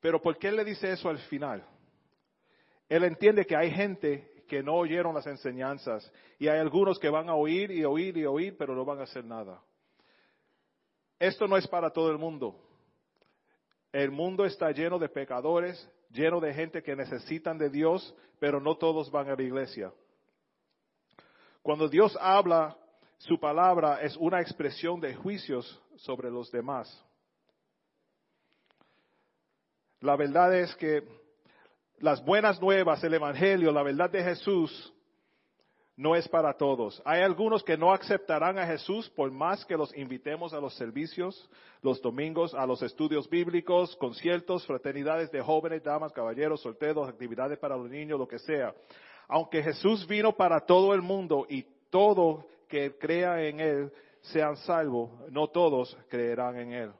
Pero 0.00 0.20
¿por 0.20 0.36
qué 0.38 0.50
le 0.50 0.64
dice 0.64 0.90
eso 0.90 1.08
al 1.08 1.18
final? 1.18 1.64
Él 2.88 3.04
entiende 3.04 3.46
que 3.46 3.56
hay 3.56 3.70
gente 3.70 4.44
que 4.48 4.62
no 4.62 4.74
oyeron 4.74 5.14
las 5.14 5.26
enseñanzas 5.26 6.12
y 6.38 6.48
hay 6.48 6.58
algunos 6.58 6.98
que 6.98 7.08
van 7.08 7.28
a 7.28 7.34
oír 7.34 7.70
y 7.70 7.84
oír 7.84 8.16
y 8.18 8.26
oír, 8.26 8.56
pero 8.58 8.74
no 8.74 8.84
van 8.84 9.00
a 9.00 9.04
hacer 9.04 9.24
nada. 9.24 9.62
Esto 11.18 11.46
no 11.46 11.56
es 11.56 11.66
para 11.68 11.90
todo 11.90 12.10
el 12.10 12.18
mundo. 12.18 12.60
El 13.92 14.10
mundo 14.10 14.44
está 14.44 14.70
lleno 14.72 14.98
de 14.98 15.08
pecadores, 15.08 15.88
lleno 16.10 16.40
de 16.40 16.52
gente 16.52 16.82
que 16.82 16.96
necesitan 16.96 17.58
de 17.58 17.70
Dios, 17.70 18.14
pero 18.40 18.60
no 18.60 18.76
todos 18.76 19.10
van 19.10 19.30
a 19.30 19.36
la 19.36 19.42
iglesia. 19.42 19.92
Cuando 21.62 21.88
Dios 21.88 22.18
habla, 22.20 22.76
su 23.22 23.38
palabra 23.38 24.00
es 24.02 24.16
una 24.16 24.40
expresión 24.40 25.00
de 25.00 25.14
juicios 25.14 25.80
sobre 25.96 26.28
los 26.28 26.50
demás. 26.50 27.04
La 30.00 30.16
verdad 30.16 30.52
es 30.56 30.74
que 30.74 31.04
las 31.98 32.24
buenas 32.24 32.60
nuevas, 32.60 33.02
el 33.04 33.14
Evangelio, 33.14 33.70
la 33.70 33.84
verdad 33.84 34.10
de 34.10 34.24
Jesús, 34.24 34.92
no 35.96 36.16
es 36.16 36.26
para 36.26 36.56
todos. 36.56 37.00
Hay 37.04 37.22
algunos 37.22 37.62
que 37.62 37.76
no 37.76 37.92
aceptarán 37.92 38.58
a 38.58 38.66
Jesús 38.66 39.08
por 39.10 39.30
más 39.30 39.64
que 39.66 39.76
los 39.76 39.96
invitemos 39.96 40.52
a 40.52 40.60
los 40.60 40.74
servicios, 40.74 41.48
los 41.80 42.02
domingos, 42.02 42.54
a 42.54 42.66
los 42.66 42.82
estudios 42.82 43.30
bíblicos, 43.30 43.94
conciertos, 43.98 44.66
fraternidades 44.66 45.30
de 45.30 45.40
jóvenes, 45.40 45.84
damas, 45.84 46.12
caballeros, 46.12 46.60
solteros, 46.60 47.08
actividades 47.08 47.56
para 47.60 47.76
los 47.76 47.88
niños, 47.88 48.18
lo 48.18 48.26
que 48.26 48.40
sea. 48.40 48.74
Aunque 49.28 49.62
Jesús 49.62 50.08
vino 50.08 50.32
para 50.32 50.58
todo 50.58 50.92
el 50.92 51.02
mundo 51.02 51.46
y 51.48 51.64
todo 51.88 52.46
que 52.72 52.96
crea 52.96 53.42
en 53.42 53.60
Él 53.60 53.92
sean 54.22 54.56
salvos, 54.56 55.10
no 55.30 55.48
todos 55.48 55.94
creerán 56.08 56.56
en 56.56 56.72
Él. 56.72 56.92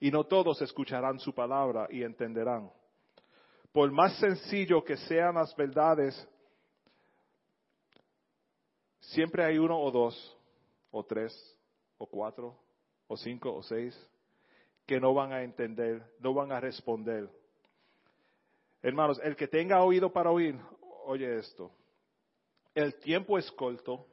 Y 0.00 0.10
no 0.10 0.24
todos 0.24 0.60
escucharán 0.60 1.20
su 1.20 1.32
palabra 1.32 1.86
y 1.88 2.02
entenderán. 2.02 2.68
Por 3.70 3.92
más 3.92 4.18
sencillo 4.18 4.82
que 4.82 4.96
sean 4.96 5.36
las 5.36 5.54
verdades 5.54 6.28
Siempre 9.12 9.44
hay 9.44 9.58
uno 9.58 9.78
o 9.80 9.90
dos, 9.90 10.38
o 10.90 11.04
tres, 11.04 11.32
o 11.98 12.06
cuatro, 12.06 12.56
o 13.08 13.16
cinco, 13.16 13.52
o 13.52 13.62
seis, 13.62 13.94
que 14.86 15.00
no 15.00 15.12
van 15.12 15.32
a 15.32 15.42
entender, 15.42 16.02
no 16.20 16.32
van 16.32 16.52
a 16.52 16.60
responder. 16.60 17.28
Hermanos, 18.80 19.20
el 19.24 19.34
que 19.34 19.48
tenga 19.48 19.82
oído 19.82 20.12
para 20.12 20.30
oír, 20.30 20.56
oye 21.04 21.38
esto. 21.38 21.72
El 22.74 22.94
tiempo 23.00 23.36
es 23.38 23.50
corto 23.52 24.06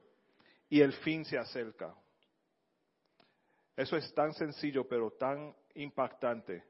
y 0.70 0.82
el 0.82 0.94
fin 0.94 1.26
se 1.26 1.38
acerca. 1.38 1.96
Eso 3.76 3.96
es 3.98 4.14
tan 4.14 4.34
sencillo, 4.34 4.88
pero 4.88 5.12
tan 5.12 5.56
impactante. 5.76 6.64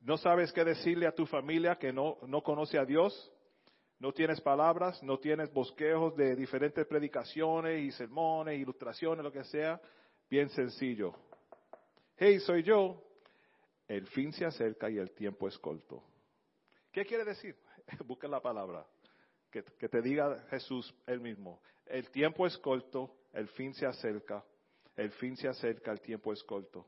¿No 0.00 0.16
sabes 0.16 0.52
qué 0.52 0.64
decirle 0.64 1.06
a 1.06 1.14
tu 1.14 1.26
familia 1.26 1.76
que 1.76 1.92
no, 1.92 2.18
no 2.26 2.42
conoce 2.42 2.78
a 2.78 2.84
Dios? 2.84 3.32
No 3.98 4.12
tienes 4.12 4.40
palabras, 4.40 5.02
no 5.02 5.18
tienes 5.18 5.52
bosquejos 5.52 6.14
de 6.14 6.36
diferentes 6.36 6.86
predicaciones 6.86 7.82
y 7.82 7.90
sermones, 7.90 8.60
ilustraciones, 8.60 9.24
lo 9.24 9.32
que 9.32 9.42
sea. 9.44 9.80
Bien 10.30 10.48
sencillo. 10.50 11.14
Hey, 12.16 12.38
soy 12.38 12.62
yo. 12.62 13.02
El 13.88 14.06
fin 14.06 14.32
se 14.32 14.44
acerca 14.44 14.88
y 14.88 14.98
el 14.98 15.10
tiempo 15.10 15.48
es 15.48 15.58
corto. 15.58 16.04
¿Qué 16.92 17.04
quiere 17.04 17.24
decir? 17.24 17.56
Busca 18.06 18.28
la 18.28 18.40
palabra. 18.40 18.86
Que, 19.50 19.64
que, 19.64 19.88
te 19.88 20.02
diga 20.02 20.38
Jesús 20.50 20.94
él 21.06 21.20
mismo. 21.20 21.60
El 21.86 22.10
tiempo 22.10 22.46
es 22.46 22.56
corto, 22.58 23.17
el 23.32 23.48
fin 23.48 23.74
se 23.74 23.86
acerca. 23.86 24.44
El 24.96 25.12
fin 25.12 25.36
se 25.36 25.48
acerca, 25.48 25.92
el 25.92 26.00
tiempo 26.00 26.32
es 26.32 26.42
corto. 26.42 26.86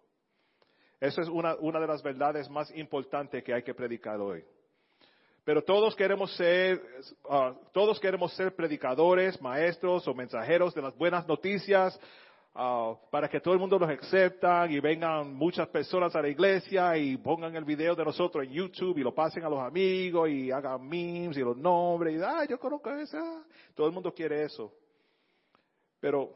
Esa 1.01 1.23
es 1.23 1.29
una, 1.29 1.55
de 1.55 1.87
las 1.87 2.03
verdades 2.03 2.51
más 2.51 2.71
importantes 2.77 3.43
que 3.43 3.55
hay 3.55 3.63
que 3.63 3.73
predicar 3.73 4.21
hoy. 4.21 4.45
Pero 5.45 5.63
todos 5.65 5.97
queremos 5.97 6.37
ser, 6.37 6.83
uh, 7.25 7.55
todos 7.73 7.99
queremos 7.99 8.35
ser 8.35 8.55
predicadores, 8.55 9.41
maestros 9.41 10.07
o 10.07 10.15
mensajeros 10.15 10.75
de 10.75 10.83
las 10.83 10.95
buenas 10.99 11.27
noticias 11.27 11.99
uh, 12.55 12.95
para 13.11 13.29
que 13.29 13.41
todo 13.41 13.55
el 13.55 13.61
mundo 13.61 13.79
los 13.79 13.89
acepta 13.89 14.67
y 14.69 14.79
vengan 14.81 15.33
muchas 15.33 15.69
personas 15.69 16.15
a 16.15 16.21
la 16.21 16.29
iglesia 16.29 16.95
y 16.99 17.17
pongan 17.17 17.57
el 17.57 17.65
video 17.65 17.95
de 17.95 18.05
nosotros 18.05 18.45
en 18.45 18.53
YouTube 18.53 18.99
y 18.99 19.03
lo 19.03 19.15
pasen 19.15 19.43
a 19.45 19.49
los 19.49 19.61
amigos 19.61 20.29
y 20.29 20.51
hagan 20.51 20.87
memes 20.87 21.39
y 21.39 21.41
los 21.41 21.57
nombres 21.57 22.21
y 22.21 22.23
ah, 22.23 22.45
yo 22.45 22.59
conozco 22.59 22.91
esa. 22.91 23.43
Todo 23.75 23.87
el 23.87 23.95
mundo 23.95 24.13
quiere 24.13 24.45
eso. 24.45 24.71
Pero 26.01 26.35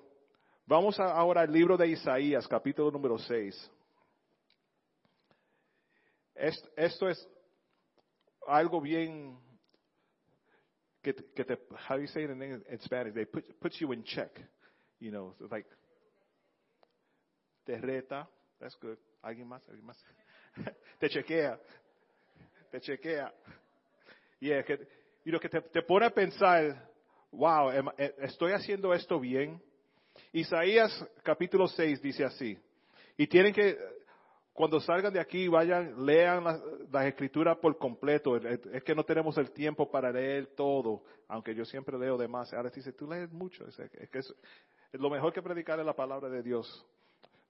vamos 0.67 1.01
ahora 1.01 1.41
al 1.41 1.53
libro 1.53 1.77
de 1.77 1.89
Isaías, 1.89 2.47
capítulo 2.47 2.91
número 2.91 3.19
6. 3.19 3.71
Esto 6.77 7.09
es 7.09 7.29
algo 8.47 8.81
bien 8.81 9.39
que, 11.03 11.15
que 11.15 11.45
te, 11.45 11.55
how 11.89 11.97
do 11.97 12.03
you 12.03 12.09
say 12.09 12.25
it 12.25 12.31
in, 12.31 12.43
in 12.43 12.79
Spanish? 12.81 13.15
They 13.15 13.25
put, 13.25 13.45
put 13.61 13.73
you 13.81 13.93
in 13.93 14.03
check. 14.05 14.31
You 14.99 15.11
know, 15.11 15.35
like, 15.51 15.69
te 17.67 17.77
reta. 17.77 18.27
That's 18.61 18.77
good. 18.81 18.99
¿Alguien 19.23 19.47
más? 19.47 19.63
¿Alguien 19.69 19.87
más? 19.87 19.99
te 21.01 21.09
chequea. 21.09 21.59
Te 22.71 22.81
chequea. 22.81 23.33
Yeah, 24.41 24.63
que, 24.63 24.79
you 25.25 25.33
know, 25.33 25.41
que 25.41 25.49
te, 25.49 25.61
te 25.61 25.83
pone 25.83 26.07
a 26.07 26.11
pensar, 26.11 26.91
wow, 27.35 27.71
eh, 27.71 28.15
estoy 28.19 28.53
haciendo 28.53 28.93
esto 28.93 29.19
bien. 29.21 29.61
Isaías 30.33 31.07
capítulo 31.23 31.67
6 31.67 32.01
dice 32.01 32.25
así. 32.25 32.59
Y 33.17 33.27
tienen 33.27 33.53
que, 33.53 33.77
cuando 34.53 34.81
salgan 34.81 35.13
de 35.13 35.21
aquí, 35.21 35.49
vayan, 35.49 36.05
lean 36.05 36.45
las, 36.45 37.07
escrituras 37.07 37.59
por 37.59 37.77
completo. 37.79 38.37
Es 38.37 38.83
que 38.85 38.95
no 38.95 39.05
tenemos 39.05 39.37
el 39.39 39.51
tiempo 39.53 39.91
para 39.91 40.11
leer 40.11 40.55
todo, 40.55 41.03
aunque 41.29 41.55
yo 41.55 41.65
siempre 41.65 41.99
leo 41.99 42.17
de 42.17 42.29
más. 42.29 42.53
Ahora 42.53 42.71
dice, 42.71 42.93
tú 42.93 43.09
lees 43.09 43.31
mucho. 43.33 43.67
Es, 43.67 43.77
que 44.11 44.19
es, 44.19 44.35
lo 44.93 45.11
mejor 45.11 45.33
que 45.33 45.43
predicar 45.43 45.79
es 45.79 45.87
la 45.87 45.95
palabra 45.95 46.29
de 46.29 46.43
Dios. 46.43 46.87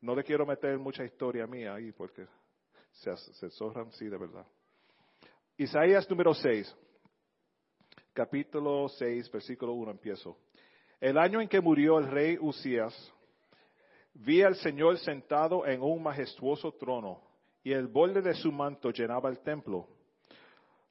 No 0.01 0.15
le 0.15 0.25
quiero 0.25 0.45
meter 0.45 0.79
mucha 0.79 1.05
historia 1.05 1.47
mía 1.47 1.75
ahí 1.75 1.93
porque 1.93 2.27
se, 2.93 3.17
se 3.17 3.51
zorran, 3.51 3.91
sí, 3.93 4.07
de 4.07 4.19
verdad. 4.19 4.47
Isaías 5.57 6.09
número 6.11 6.35
6, 6.35 6.77
capítulo 8.15 8.89
6, 8.89 9.31
versículo 9.31 9.73
1, 9.73 9.91
empiezo. 9.91 10.39
El 11.01 11.19
año 11.19 11.41
en 11.41 11.49
que 11.49 11.61
murió 11.61 11.99
el 11.99 12.07
rey 12.07 12.39
Usías, 12.41 12.95
Vi 14.15 14.43
al 14.43 14.55
Señor 14.55 14.97
sentado 14.99 15.67
en 15.67 15.83
un 15.83 16.01
majestuoso 16.01 16.73
trono, 16.73 17.21
y 17.65 17.73
el 17.73 17.89
borde 17.89 18.23
de 18.23 18.35
su 18.35 18.53
manto 18.53 18.93
llenaba 18.93 19.29
el 19.29 19.41
templo. 19.41 19.89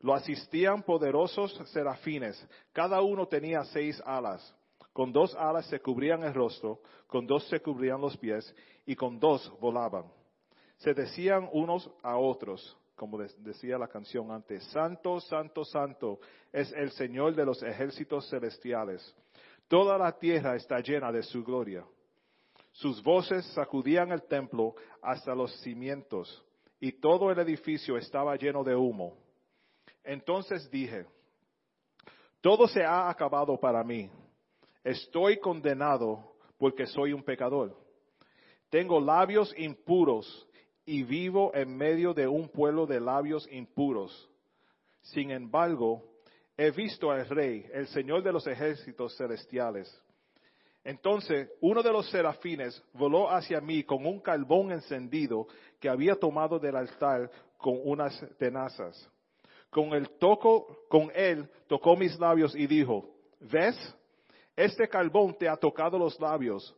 Lo 0.01 0.13
asistían 0.13 0.83
poderosos 0.83 1.53
serafines, 1.71 2.45
cada 2.73 3.01
uno 3.01 3.25
tenía 3.25 3.63
seis 3.63 4.01
alas. 4.05 4.53
Con 4.91 5.13
dos 5.13 5.33
alas 5.35 5.65
se 5.67 5.79
cubrían 5.79 6.23
el 6.23 6.33
rostro, 6.33 6.81
con 7.07 7.25
dos 7.25 7.47
se 7.47 7.61
cubrían 7.61 8.01
los 8.01 8.17
pies, 8.17 8.53
y 8.85 8.95
con 8.97 9.17
dos 9.17 9.49
volaban. 9.61 10.11
Se 10.79 10.93
decían 10.93 11.49
unos 11.53 11.89
a 12.03 12.17
otros, 12.17 12.77
como 12.95 13.17
decía 13.17 13.77
la 13.77 13.87
canción 13.87 14.31
antes, 14.31 14.63
Santo, 14.65 15.19
Santo, 15.19 15.65
Santo 15.65 16.19
es 16.51 16.71
el 16.73 16.91
Señor 16.91 17.35
de 17.35 17.45
los 17.45 17.61
ejércitos 17.63 18.29
celestiales. 18.29 19.15
Toda 19.67 19.97
la 19.97 20.11
tierra 20.17 20.55
está 20.55 20.79
llena 20.79 21.11
de 21.11 21.23
su 21.23 21.43
gloria. 21.43 21.83
Sus 22.71 23.01
voces 23.03 23.45
sacudían 23.53 24.11
el 24.11 24.23
templo 24.23 24.75
hasta 25.01 25.35
los 25.35 25.51
cimientos 25.61 26.43
y 26.79 26.91
todo 26.93 27.31
el 27.31 27.39
edificio 27.39 27.97
estaba 27.97 28.35
lleno 28.35 28.63
de 28.63 28.75
humo. 28.75 29.15
Entonces 30.03 30.69
dije, 30.69 31.05
todo 32.41 32.67
se 32.67 32.83
ha 32.83 33.09
acabado 33.09 33.57
para 33.59 33.83
mí. 33.83 34.09
Estoy 34.83 35.39
condenado 35.39 36.35
porque 36.57 36.85
soy 36.85 37.13
un 37.13 37.23
pecador. 37.23 37.75
Tengo 38.69 38.99
labios 38.99 39.53
impuros 39.57 40.47
y 40.85 41.03
vivo 41.03 41.51
en 41.53 41.75
medio 41.75 42.13
de 42.13 42.27
un 42.27 42.49
pueblo 42.49 42.85
de 42.85 42.99
labios 42.99 43.47
impuros. 43.51 44.29
Sin 45.01 45.31
embargo, 45.31 46.03
he 46.57 46.71
visto 46.71 47.11
al 47.11 47.27
Rey, 47.27 47.65
el 47.73 47.87
Señor 47.87 48.23
de 48.23 48.31
los 48.31 48.45
ejércitos 48.47 49.15
celestiales. 49.17 50.01
Entonces 50.83 51.49
uno 51.61 51.81
de 51.81 51.91
los 51.91 52.09
serafines 52.09 52.81
voló 52.93 53.29
hacia 53.31 53.61
mí 53.61 53.83
con 53.83 54.05
un 54.05 54.19
carbón 54.19 54.71
encendido 54.71 55.47
que 55.79 55.87
había 55.87 56.15
tomado 56.15 56.59
del 56.59 56.75
altar 56.75 57.31
con 57.57 57.79
unas 57.85 58.19
tenazas. 58.37 59.09
Con 59.69 59.93
el 59.93 60.09
toco, 60.19 60.85
con 60.89 61.09
él 61.15 61.49
tocó 61.67 61.95
mis 61.95 62.19
labios 62.19 62.55
y 62.55 62.67
dijo, 62.67 63.09
¿ves? 63.39 63.75
Este 64.55 64.87
carbón 64.87 65.35
te 65.37 65.47
ha 65.47 65.55
tocado 65.55 65.97
los 65.97 66.19
labios. 66.19 66.75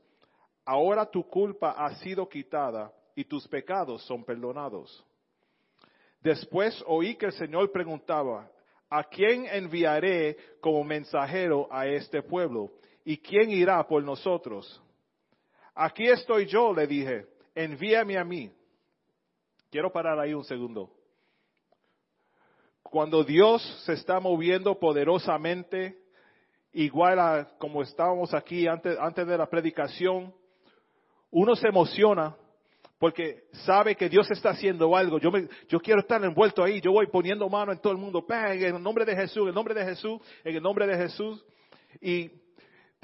Ahora 0.63 1.05
tu 1.05 1.27
culpa 1.27 1.71
ha 1.71 1.95
sido 1.95 2.29
quitada 2.29 2.93
y 3.15 3.23
tus 3.23 3.47
pecados 3.47 4.03
son 4.05 4.23
perdonados. 4.23 5.03
Después 6.21 6.83
oí 6.87 7.15
que 7.15 7.27
el 7.27 7.33
Señor 7.33 7.71
preguntaba, 7.71 8.49
¿a 8.89 9.03
quién 9.03 9.45
enviaré 9.45 10.37
como 10.59 10.83
mensajero 10.83 11.67
a 11.71 11.87
este 11.87 12.21
pueblo? 12.21 12.71
¿y 13.05 13.17
quién 13.17 13.51
irá 13.51 13.87
por 13.87 14.03
nosotros? 14.03 14.81
Aquí 15.75 16.07
estoy 16.07 16.47
yo, 16.47 16.73
le 16.73 16.87
dije, 16.87 17.27
envíame 17.53 18.17
a 18.17 18.23
mí. 18.25 18.51
Quiero 19.69 19.91
parar 19.91 20.19
ahí 20.19 20.33
un 20.33 20.43
segundo. 20.43 20.89
Cuando 22.81 23.23
Dios 23.23 23.61
se 23.85 23.93
está 23.93 24.19
moviendo 24.19 24.77
poderosamente, 24.79 25.99
igual 26.73 27.19
a 27.19 27.47
como 27.57 27.81
estábamos 27.83 28.33
aquí 28.33 28.67
antes, 28.67 28.97
antes 28.99 29.27
de 29.27 29.37
la 29.37 29.47
predicación, 29.47 30.33
uno 31.29 31.55
se 31.55 31.67
emociona 31.67 32.35
porque 32.97 33.43
sabe 33.65 33.95
que 33.95 34.09
Dios 34.09 34.29
está 34.31 34.51
haciendo 34.51 34.95
algo. 34.95 35.19
Yo, 35.19 35.31
me, 35.31 35.47
yo 35.67 35.79
quiero 35.79 35.99
estar 35.99 36.23
envuelto 36.23 36.63
ahí. 36.63 36.79
Yo 36.81 36.91
voy 36.91 37.07
poniendo 37.07 37.47
mano 37.49 37.71
en 37.71 37.79
todo 37.79 37.93
el 37.93 37.99
mundo. 37.99 38.25
En 38.29 38.75
el 38.75 38.81
nombre 38.81 39.05
de 39.05 39.15
Jesús, 39.15 39.43
en 39.43 39.49
el 39.49 39.55
nombre 39.55 39.73
de 39.73 39.83
Jesús, 39.83 40.21
en 40.43 40.55
el 40.55 40.63
nombre 40.63 40.87
de 40.87 40.95
Jesús. 40.95 41.45
Y 42.01 42.31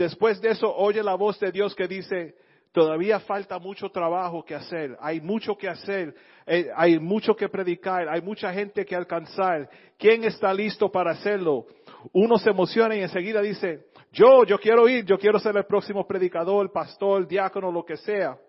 Después 0.01 0.41
de 0.41 0.49
eso 0.49 0.73
oye 0.75 1.03
la 1.03 1.13
voz 1.13 1.39
de 1.39 1.51
Dios 1.51 1.75
que 1.75 1.87
dice, 1.87 2.33
todavía 2.71 3.19
falta 3.19 3.59
mucho 3.59 3.89
trabajo 3.89 4.43
que 4.43 4.55
hacer, 4.55 4.97
hay 4.99 5.21
mucho 5.21 5.55
que 5.55 5.69
hacer, 5.69 6.15
eh, 6.47 6.69
hay 6.75 6.97
mucho 6.97 7.35
que 7.35 7.49
predicar, 7.49 8.09
hay 8.09 8.19
mucha 8.19 8.51
gente 8.51 8.83
que 8.83 8.95
alcanzar. 8.95 9.69
¿Quién 9.99 10.23
está 10.23 10.55
listo 10.55 10.91
para 10.91 11.11
hacerlo? 11.11 11.67
Uno 12.13 12.39
se 12.39 12.49
emociona 12.49 12.95
y 12.95 13.01
enseguida 13.01 13.41
dice, 13.41 13.89
yo, 14.11 14.43
yo 14.43 14.57
quiero 14.57 14.89
ir, 14.89 15.05
yo 15.05 15.19
quiero 15.19 15.37
ser 15.37 15.55
el 15.55 15.65
próximo 15.65 16.07
predicador, 16.07 16.71
pastor, 16.71 17.27
diácono, 17.27 17.71
lo 17.71 17.85
que 17.85 17.97
sea. 17.97 18.39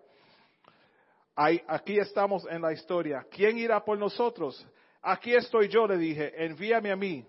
Aquí 1.35 1.97
estamos 1.97 2.45
en 2.49 2.61
la 2.61 2.73
historia. 2.73 3.25
¿Quién 3.29 3.57
irá 3.57 3.83
por 3.83 3.97
nosotros? 3.97 4.65
Aquí 5.01 5.33
estoy 5.33 5.67
yo, 5.67 5.87
le 5.87 5.97
dije, 5.97 6.33
envíame 6.45 6.91
a 6.91 6.95
mí. 6.95 7.25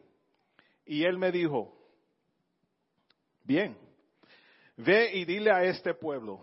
Y 0.86 1.04
él 1.04 1.18
me 1.18 1.32
dijo, 1.32 1.74
bien, 3.42 3.76
Ve 4.76 5.10
y 5.14 5.24
dile 5.24 5.52
a 5.52 5.62
este 5.64 5.94
pueblo, 5.94 6.40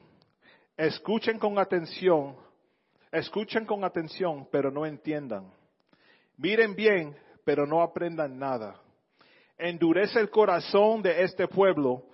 escuchen 0.78 1.38
con 1.38 1.60
atención, 1.60 2.38
escuchen 3.12 3.66
con 3.66 3.84
atención, 3.84 4.48
pero 4.50 4.72
no 4.72 4.86
entiendan. 4.86 5.52
Miren 6.38 6.74
bien, 6.74 7.16
pero 7.44 7.68
no 7.68 7.82
aprendan 7.82 8.40
nada. 8.40 8.80
Endurece 9.58 10.20
el 10.20 10.30
corazón 10.30 11.02
de 11.02 11.24
este 11.24 11.46
pueblo, 11.48 12.06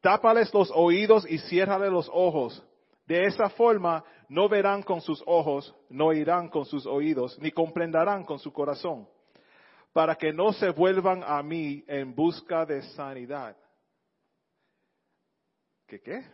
tápales 0.00 0.54
los 0.54 0.70
oídos 0.72 1.28
y 1.28 1.38
ciérrale 1.38 1.90
los 1.90 2.08
ojos. 2.12 2.62
De 3.06 3.24
esa 3.24 3.50
forma 3.50 4.04
no 4.28 4.48
verán 4.48 4.82
con 4.82 5.00
sus 5.00 5.22
ojos, 5.26 5.74
no 5.88 6.06
oirán 6.06 6.48
con 6.48 6.64
sus 6.64 6.86
oídos, 6.86 7.38
ni 7.40 7.50
comprenderán 7.50 8.24
con 8.24 8.38
su 8.38 8.52
corazón, 8.52 9.08
para 9.92 10.14
que 10.16 10.32
no 10.32 10.52
se 10.52 10.70
vuelvan 10.70 11.22
a 11.24 11.42
mí 11.42 11.84
en 11.86 12.14
busca 12.14 12.64
de 12.64 12.82
sanidad. 12.82 13.56
¿Qué 15.86 16.00
qué? 16.00 16.24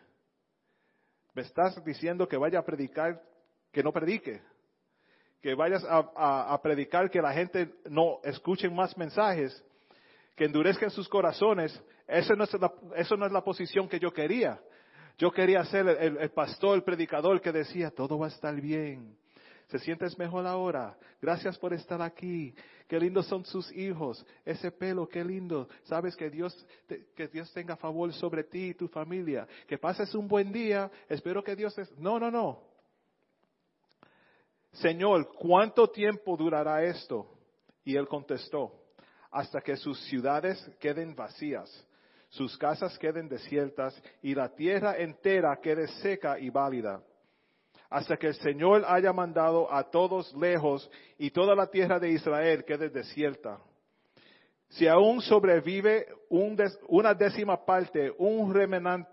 ¿Me 1.35 1.43
estás 1.43 1.83
diciendo 1.85 2.27
que 2.27 2.37
vaya 2.37 2.59
a 2.59 2.65
predicar 2.65 3.23
que 3.73 3.83
no 3.83 3.93
predique? 3.93 4.41
Que 5.41 5.55
vayas 5.55 5.85
a, 5.89 6.59
predicar 6.63 7.11
que 7.11 7.23
la 7.23 7.33
gente 7.33 7.73
no 7.89 8.21
escuche 8.23 8.69
más 8.69 8.97
mensajes, 8.97 9.65
que 10.37 10.45
endurezcan 10.45 10.91
sus 10.91 11.09
corazones. 11.09 11.83
Eso 12.07 12.35
no, 12.35 12.45
es 12.45 12.53
la, 12.55 12.73
eso 12.97 13.17
no 13.17 13.27
es 13.27 13.33
la 13.33 13.43
posición 13.43 13.89
que 13.89 13.99
yo 13.99 14.13
quería. 14.13 14.61
Yo 15.19 15.31
quería 15.31 15.65
ser 15.65 15.87
el, 15.89 16.31
pastor, 16.31 16.77
el 16.77 16.83
predicador 16.83 17.41
que 17.41 17.53
decía, 17.53 17.91
todo 17.91 18.19
va 18.19 18.27
a 18.27 18.31
estar 18.31 18.59
bien. 18.61 19.17
¿Se 19.69 19.79
sientes 19.79 20.19
mejor 20.19 20.47
ahora? 20.47 20.97
Gracias 21.21 21.57
por 21.59 21.73
estar 21.73 22.03
aquí. 22.03 22.55
Qué 22.89 22.99
lindos 22.99 23.27
son 23.27 23.45
sus 23.45 23.71
hijos. 23.73 24.25
Ese 24.45 24.73
pelo, 24.73 25.09
qué 25.09 25.23
lindo. 25.23 25.69
Sabes 25.85 26.17
que 26.17 26.29
Dios, 26.29 26.67
que 27.15 27.29
Dios 27.29 27.53
tenga 27.53 27.77
favor 27.77 28.13
sobre 28.13 28.43
ti 28.45 28.71
y 28.71 28.75
tu 28.75 28.89
familia. 28.89 29.47
Que 29.69 29.79
pases 29.79 30.13
un 30.15 30.27
buen 30.27 30.51
día. 30.51 30.91
Espero 31.09 31.45
que 31.45 31.55
Dios... 31.55 31.75
No, 31.99 32.19
no, 32.19 32.31
no. 32.31 32.63
Señor, 34.73 35.33
¿cuánto 35.39 35.89
tiempo 35.89 36.37
durará 36.37 36.83
esto? 36.83 37.27
Y 37.85 37.95
él 37.97 38.09
contestó, 38.09 38.73
hasta 39.31 39.61
que 39.61 39.77
sus 39.77 40.01
ciudades 40.07 40.59
queden 40.81 41.15
vacías 41.15 41.87
sus 42.31 42.57
casas 42.57 42.99
queden 42.99 43.29
desiertas 43.29 44.01
y 44.23 44.35
la 44.35 44.49
tierra 44.49 44.97
entera 44.97 45.61
quede 45.61 45.89
seca 46.03 46.39
y 46.39 46.49
válida, 46.51 47.03
hasta 47.89 48.17
que 48.17 48.29
el 48.29 48.35
Señor 48.35 48.85
haya 48.87 49.13
mandado 49.13 49.73
a 49.73 49.91
todos 49.91 50.33
lejos 50.35 50.89
y 51.19 51.31
toda 51.31 51.55
la 51.55 51.67
tierra 51.67 51.99
de 51.99 52.11
Israel 52.11 52.65
quede 52.65 52.89
desierta. 52.89 53.61
Si 54.69 54.87
aún 54.87 55.21
sobrevive 55.21 56.07
una 56.89 57.15
décima 57.15 57.65
parte, 57.65 58.13
un 58.19 58.55
remanente, 58.55 59.11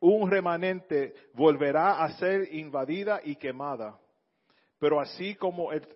un 0.00 0.30
remanente 0.30 1.14
volverá 1.32 2.04
a 2.04 2.12
ser 2.18 2.54
invadida 2.54 3.20
y 3.24 3.36
quemada. 3.36 3.98
Pero 4.78 5.00
así 5.00 5.34
como 5.34 5.72
el 5.72 5.86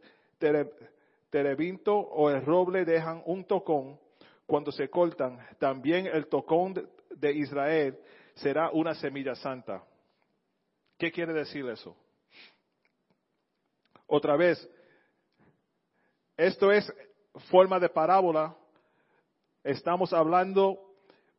terebinto 1.31 1.97
o 1.97 2.31
el 2.31 2.45
roble 2.45 2.85
dejan 2.85 3.23
un 3.27 3.45
tocón, 3.45 4.01
cuando 4.53 4.71
se 4.71 4.91
cortan, 4.91 5.38
también 5.59 6.07
el 6.07 6.27
tocón 6.27 6.75
de 7.09 7.33
Israel 7.33 7.99
será 8.35 8.69
una 8.71 8.95
semilla 8.95 9.35
santa. 9.35 9.83
¿Qué 10.99 11.11
quiere 11.11 11.33
decir 11.33 11.67
eso? 11.71 11.97
Otra 14.07 14.37
vez, 14.37 14.69
esto 16.37 16.71
es 16.71 16.87
forma 17.49 17.81
de 17.81 17.88
parábola. 17.88 18.55
Estamos 19.65 20.12
hablando 20.12 20.79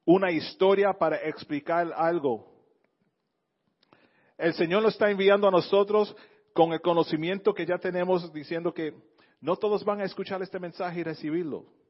una 0.06 0.32
historia 0.32 0.92
para 0.94 1.18
explicar 1.18 1.94
algo. 1.96 2.52
El 4.40 4.56
Señor 4.56 4.82
lo 4.82 4.90
está 4.90 5.12
enviando 5.12 5.48
a 5.48 5.52
nosotros 5.52 6.16
con 6.52 6.74
el 6.74 6.82
conocimiento 6.82 7.54
que 7.54 7.68
ya 7.68 7.78
tenemos 7.78 8.34
diciendo 8.34 8.74
que 8.74 8.92
no 9.40 9.56
todos 9.56 9.86
van 9.86 10.02
a 10.02 10.06
escuchar 10.06 10.42
este 10.42 10.60
mensaje 10.60 11.02
y 11.02 11.04
recibirlo. 11.04 11.83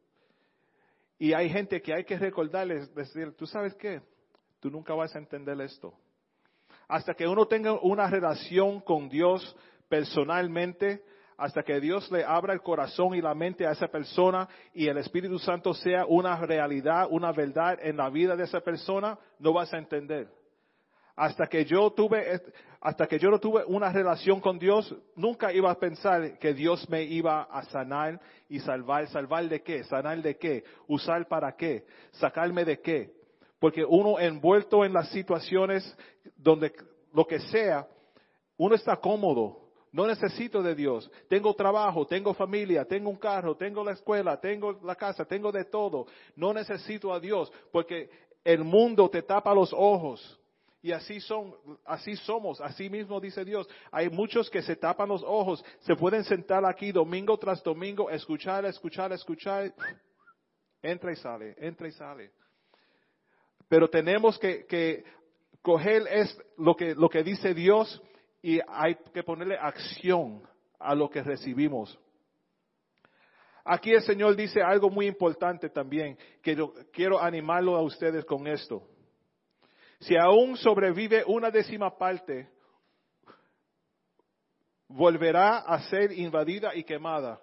Y 1.17 1.33
hay 1.33 1.49
gente 1.49 1.81
que 1.81 1.93
hay 1.93 2.03
que 2.03 2.17
recordarles, 2.17 2.93
decir, 2.93 3.35
tú 3.35 3.45
sabes 3.45 3.73
qué, 3.75 4.01
tú 4.59 4.69
nunca 4.69 4.93
vas 4.93 5.15
a 5.15 5.19
entender 5.19 5.59
esto. 5.61 5.93
Hasta 6.87 7.13
que 7.13 7.27
uno 7.27 7.47
tenga 7.47 7.73
una 7.81 8.09
relación 8.09 8.81
con 8.81 9.09
Dios 9.09 9.55
personalmente, 9.87 11.03
hasta 11.37 11.63
que 11.63 11.79
Dios 11.79 12.11
le 12.11 12.23
abra 12.23 12.53
el 12.53 12.61
corazón 12.61 13.15
y 13.15 13.21
la 13.21 13.33
mente 13.33 13.65
a 13.65 13.71
esa 13.71 13.87
persona 13.87 14.47
y 14.73 14.87
el 14.87 14.97
Espíritu 14.97 15.39
Santo 15.39 15.73
sea 15.73 16.05
una 16.05 16.37
realidad, 16.37 17.07
una 17.09 17.31
verdad 17.31 17.79
en 17.81 17.97
la 17.97 18.09
vida 18.09 18.35
de 18.35 18.43
esa 18.43 18.61
persona, 18.61 19.17
no 19.39 19.53
vas 19.53 19.73
a 19.73 19.77
entender. 19.77 20.27
Hasta 21.15 21.47
que 21.47 21.63
yo 21.65 21.91
tuve, 21.91 22.41
hasta 22.81 23.07
que 23.07 23.19
yo 23.19 23.29
no 23.29 23.39
tuve 23.39 23.63
una 23.65 23.91
relación 23.91 24.39
con 24.39 24.57
Dios, 24.57 24.95
nunca 25.15 25.53
iba 25.53 25.69
a 25.69 25.79
pensar 25.79 26.39
que 26.39 26.53
Dios 26.53 26.89
me 26.89 27.03
iba 27.03 27.43
a 27.43 27.63
sanar 27.65 28.19
y 28.49 28.59
salvar. 28.59 29.07
¿Salvar 29.07 29.47
de 29.47 29.61
qué? 29.61 29.83
¿Sanar 29.83 30.21
de 30.21 30.37
qué? 30.37 30.63
¿Usar 30.87 31.27
para 31.27 31.55
qué? 31.55 31.85
¿Sacarme 32.13 32.65
de 32.65 32.79
qué? 32.79 33.13
Porque 33.59 33.85
uno 33.85 34.19
envuelto 34.19 34.83
en 34.83 34.93
las 34.93 35.09
situaciones 35.09 35.97
donde 36.35 36.73
lo 37.13 37.25
que 37.25 37.39
sea, 37.39 37.87
uno 38.57 38.75
está 38.75 38.97
cómodo. 38.97 39.59
No 39.91 40.07
necesito 40.07 40.63
de 40.63 40.73
Dios. 40.73 41.09
Tengo 41.29 41.53
trabajo, 41.53 42.07
tengo 42.07 42.33
familia, 42.33 42.83
tengo 42.83 43.11
un 43.11 43.17
carro, 43.17 43.55
tengo 43.55 43.83
la 43.83 43.91
escuela, 43.91 44.41
tengo 44.41 44.79
la 44.83 44.95
casa, 44.95 45.23
tengo 45.23 45.51
de 45.51 45.65
todo. 45.65 46.07
No 46.35 46.51
necesito 46.51 47.13
a 47.13 47.19
Dios 47.19 47.51
porque 47.71 48.09
el 48.43 48.63
mundo 48.63 49.07
te 49.09 49.21
tapa 49.21 49.53
los 49.53 49.71
ojos. 49.71 50.39
Y 50.83 50.91
así 50.91 51.21
son, 51.21 51.55
así 51.85 52.17
somos, 52.17 52.59
así 52.59 52.89
mismo 52.89 53.21
dice 53.21 53.45
Dios. 53.45 53.69
Hay 53.89 54.09
muchos 54.09 54.49
que 54.49 54.61
se 54.61 54.75
tapan 54.75 55.07
los 55.07 55.23
ojos, 55.23 55.63
se 55.79 55.95
pueden 55.95 56.25
sentar 56.25 56.65
aquí 56.65 56.91
domingo 56.91 57.37
tras 57.37 57.63
domingo, 57.63 58.09
escuchar, 58.09 58.65
escuchar, 58.65 59.13
escuchar, 59.13 59.73
entra 60.83 61.13
y 61.13 61.15
sale, 61.15 61.55
entra 61.57 61.87
y 61.87 61.91
sale. 61.93 62.31
Pero 63.69 63.89
tenemos 63.89 64.37
que, 64.37 65.05
coger 65.61 66.03
lo 66.57 66.75
que, 66.75 66.93
lo 66.95 67.07
que 67.07 67.23
dice 67.23 67.53
Dios 67.53 68.01
y 68.41 68.59
hay 68.67 68.95
que 69.13 69.23
ponerle 69.23 69.55
acción 69.55 70.43
a 70.79 70.93
lo 70.93 71.09
que 71.09 71.23
recibimos. 71.23 71.97
Aquí 73.63 73.93
el 73.93 74.01
Señor 74.01 74.35
dice 74.35 74.61
algo 74.61 74.89
muy 74.89 75.07
importante 75.07 75.69
también, 75.69 76.17
que 76.41 76.57
yo 76.57 76.73
quiero 76.91 77.21
animarlo 77.21 77.77
a 77.77 77.81
ustedes 77.81 78.25
con 78.25 78.47
esto. 78.47 78.85
Si 80.03 80.15
aún 80.17 80.57
sobrevive 80.57 81.23
una 81.25 81.49
décima 81.49 81.97
parte, 81.97 82.49
volverá 84.87 85.59
a 85.59 85.79
ser 85.89 86.11
invadida 86.11 86.75
y 86.75 86.83
quemada. 86.83 87.41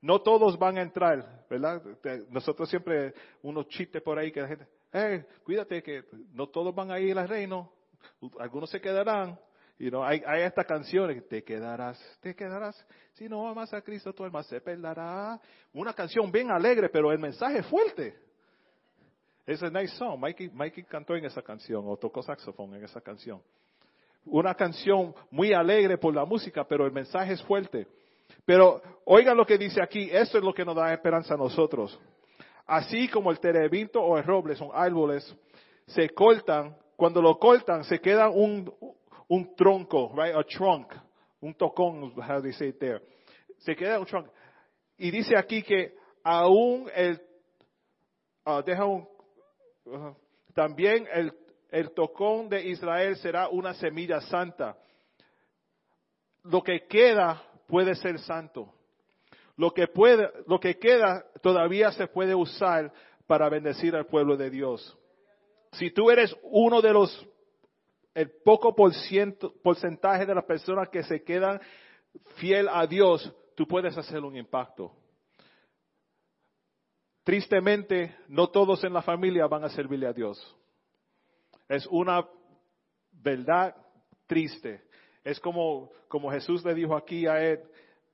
No 0.00 0.20
todos 0.20 0.58
van 0.58 0.78
a 0.78 0.82
entrar, 0.82 1.46
¿verdad? 1.48 1.80
Nosotros 2.28 2.68
siempre, 2.68 3.14
unos 3.42 3.68
chistes 3.68 4.02
por 4.02 4.18
ahí 4.18 4.32
que 4.32 4.40
la 4.40 4.48
gente, 4.48 4.66
eh, 4.92 5.24
cuídate 5.44 5.82
que 5.82 6.04
no 6.32 6.48
todos 6.48 6.74
van 6.74 6.90
a 6.90 6.98
ir 6.98 7.16
al 7.16 7.28
reino, 7.28 7.72
algunos 8.38 8.68
se 8.70 8.80
quedarán. 8.80 9.38
Y 9.78 9.90
no, 9.90 10.04
hay, 10.04 10.22
estas 10.42 10.66
canciones, 10.66 11.26
te 11.28 11.42
quedarás, 11.42 12.00
te 12.20 12.34
quedarás, 12.34 12.86
si 13.12 13.28
no 13.28 13.48
amas 13.48 13.72
a 13.74 13.82
Cristo 13.82 14.12
tu 14.12 14.24
alma 14.24 14.42
se 14.42 14.60
perderá. 14.60 15.40
Una 15.72 15.92
canción 15.92 16.30
bien 16.30 16.50
alegre, 16.50 16.88
pero 16.88 17.10
el 17.12 17.18
mensaje 17.18 17.58
es 17.58 17.66
fuerte. 17.66 18.31
Es 19.46 19.62
a 19.62 19.70
nice 19.70 19.96
song. 19.96 20.18
Mikey, 20.20 20.50
Mikey 20.50 20.84
cantó 20.84 21.16
en 21.16 21.24
esa 21.24 21.42
canción 21.42 21.84
o 21.86 21.96
tocó 21.96 22.22
saxofón 22.22 22.74
en 22.74 22.84
esa 22.84 23.00
canción. 23.00 23.42
Una 24.24 24.54
canción 24.54 25.14
muy 25.30 25.52
alegre 25.52 25.98
por 25.98 26.14
la 26.14 26.24
música, 26.24 26.64
pero 26.64 26.86
el 26.86 26.92
mensaje 26.92 27.32
es 27.32 27.42
fuerte. 27.42 27.88
Pero 28.44 28.80
oigan 29.04 29.36
lo 29.36 29.44
que 29.44 29.58
dice 29.58 29.82
aquí, 29.82 30.08
esto 30.12 30.38
es 30.38 30.44
lo 30.44 30.54
que 30.54 30.64
nos 30.64 30.76
da 30.76 30.92
esperanza 30.92 31.34
a 31.34 31.36
nosotros. 31.36 31.98
Así 32.66 33.08
como 33.08 33.30
el 33.30 33.40
terebinto 33.40 34.00
o 34.00 34.16
el 34.16 34.24
roble 34.24 34.54
son 34.54 34.70
árboles, 34.72 35.36
se 35.86 36.08
cortan, 36.10 36.76
cuando 36.96 37.20
lo 37.20 37.36
cortan 37.38 37.82
se 37.82 38.00
queda 38.00 38.28
un, 38.30 38.72
un 39.28 39.56
tronco, 39.56 40.12
right, 40.14 40.36
a 40.36 40.44
trunk, 40.44 40.92
un 41.40 41.54
tocón, 41.54 42.12
how 42.16 42.40
they 42.40 42.52
say 42.52 42.68
it 42.68 42.78
there. 42.78 43.00
Se 43.58 43.74
queda 43.74 43.98
un 43.98 44.06
trunk. 44.06 44.28
Y 44.96 45.10
dice 45.10 45.36
aquí 45.36 45.62
que 45.62 45.96
aún 46.22 46.88
el, 46.94 47.20
uh, 48.46 48.62
deja 48.62 48.84
un, 48.84 49.08
también 50.54 51.06
el, 51.12 51.32
el 51.70 51.92
tocón 51.92 52.48
de 52.48 52.66
Israel 52.68 53.16
será 53.16 53.48
una 53.48 53.74
semilla 53.74 54.20
santa. 54.20 54.76
Lo 56.44 56.62
que 56.62 56.86
queda 56.86 57.42
puede 57.66 57.94
ser 57.94 58.18
santo. 58.18 58.72
Lo 59.56 59.72
que, 59.72 59.86
puede, 59.86 60.30
lo 60.46 60.58
que 60.58 60.78
queda 60.78 61.24
todavía 61.42 61.92
se 61.92 62.06
puede 62.06 62.34
usar 62.34 62.92
para 63.26 63.48
bendecir 63.48 63.94
al 63.94 64.06
pueblo 64.06 64.36
de 64.36 64.50
Dios. 64.50 64.98
Si 65.72 65.90
tú 65.90 66.10
eres 66.10 66.34
uno 66.42 66.82
de 66.82 66.92
los, 66.92 67.28
el 68.14 68.30
poco 68.44 68.74
por 68.74 68.92
ciento, 68.92 69.54
porcentaje 69.62 70.26
de 70.26 70.34
las 70.34 70.44
personas 70.44 70.88
que 70.88 71.02
se 71.02 71.22
quedan 71.22 71.60
fiel 72.36 72.68
a 72.68 72.86
Dios, 72.86 73.32
tú 73.54 73.66
puedes 73.66 73.96
hacer 73.96 74.20
un 74.20 74.36
impacto. 74.36 74.92
Tristemente, 77.24 78.16
no 78.28 78.48
todos 78.48 78.82
en 78.84 78.92
la 78.92 79.02
familia 79.02 79.46
van 79.46 79.64
a 79.64 79.68
servirle 79.68 80.06
a 80.06 80.12
Dios. 80.12 80.56
Es 81.68 81.86
una 81.86 82.26
verdad 83.12 83.76
triste. 84.26 84.82
Es 85.22 85.38
como, 85.38 85.90
como 86.08 86.30
Jesús 86.30 86.64
le 86.64 86.74
dijo 86.74 86.96
aquí 86.96 87.26
a 87.26 87.40
él, 87.40 87.60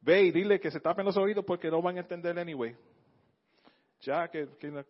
ve 0.03 0.25
y 0.25 0.31
dile 0.31 0.61
que 0.61 0.71
se 0.71 0.81
tapen 0.81 1.07
los 1.07 1.16
oídos 1.16 1.44
porque 1.44 1.71
no 1.71 1.81
van 1.81 1.97
a 1.97 2.01
entender 2.01 2.38
anyway. 2.38 2.77
Ya 4.03 4.29
que, 4.29 4.47
que, 4.61 4.71
no, 4.71 4.85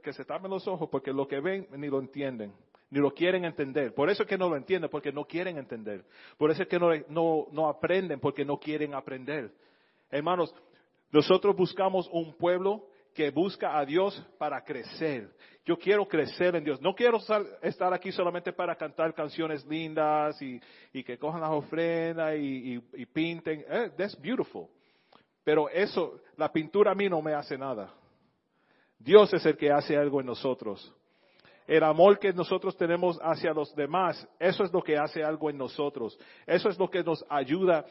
que 0.00 0.12
se 0.12 0.24
tapen 0.24 0.50
los 0.50 0.66
ojos 0.68 0.88
porque 0.90 1.12
lo 1.12 1.26
que 1.26 1.40
ven 1.40 1.66
ni 1.72 1.88
lo 1.88 1.98
entienden. 1.98 2.54
ni 2.90 3.00
lo 3.00 3.12
quieren 3.12 3.44
entender. 3.44 3.92
Por 3.92 4.08
eso 4.08 4.22
es 4.22 4.28
que 4.28 4.38
no 4.38 4.48
lo 4.48 4.56
entienden, 4.56 4.88
porque 4.88 5.12
no 5.12 5.24
quieren 5.24 5.58
entender. 5.58 6.04
Por 6.38 6.52
eso 6.52 6.62
es 6.62 6.68
que 6.68 6.78
no, 6.78 6.90
no, 7.08 7.48
no 7.50 7.68
aprenden, 7.68 8.20
porque 8.20 8.44
no 8.44 8.58
quieren 8.58 8.94
aprender. 8.94 9.52
Hermanos, 10.10 10.54
nosotros 11.10 11.56
buscamos 11.56 12.08
un 12.12 12.34
pueblo 12.34 12.86
que 13.14 13.30
busca 13.30 13.78
a 13.78 13.84
Dios 13.84 14.20
para 14.38 14.62
crecer. 14.62 15.30
Yo 15.64 15.78
quiero 15.78 16.06
crecer 16.06 16.56
en 16.56 16.64
Dios. 16.64 16.80
No 16.82 16.94
quiero 16.94 17.18
estar 17.62 17.94
aquí 17.94 18.12
solamente 18.12 18.52
para 18.52 18.76
cantar 18.76 19.14
canciones 19.14 19.64
lindas 19.66 20.40
y, 20.42 20.60
que 21.02 21.16
cojan 21.16 21.40
las 21.40 21.50
ofrendas 21.50 22.34
y, 22.36 22.78
pinten. 23.12 23.64
Eh, 23.68 23.90
that's 23.96 24.20
beautiful. 24.20 24.68
Pero 25.42 25.68
eso, 25.70 26.20
la 26.36 26.50
pintura 26.52 26.92
a 26.92 26.94
mí 26.94 27.08
no 27.08 27.22
me 27.22 27.32
hace 27.32 27.56
nada. 27.56 27.94
Dios 28.98 29.32
es 29.32 29.46
el 29.46 29.56
que 29.56 29.70
hace 29.70 29.96
algo 29.96 30.20
en 30.20 30.26
nosotros. 30.26 30.92
El 31.66 31.82
amor 31.82 32.18
que 32.18 32.32
nosotros 32.32 32.76
tenemos 32.76 33.18
hacia 33.22 33.54
los 33.54 33.74
demás, 33.74 34.28
eso 34.38 34.64
es 34.64 34.72
lo 34.72 34.82
que 34.82 34.98
hace 34.98 35.24
algo 35.24 35.48
en 35.48 35.56
nosotros. 35.56 36.18
Eso 36.46 36.68
es 36.68 36.78
lo 36.78 36.90
que 36.90 37.02
nos 37.02 37.24
ayuda 37.30 37.86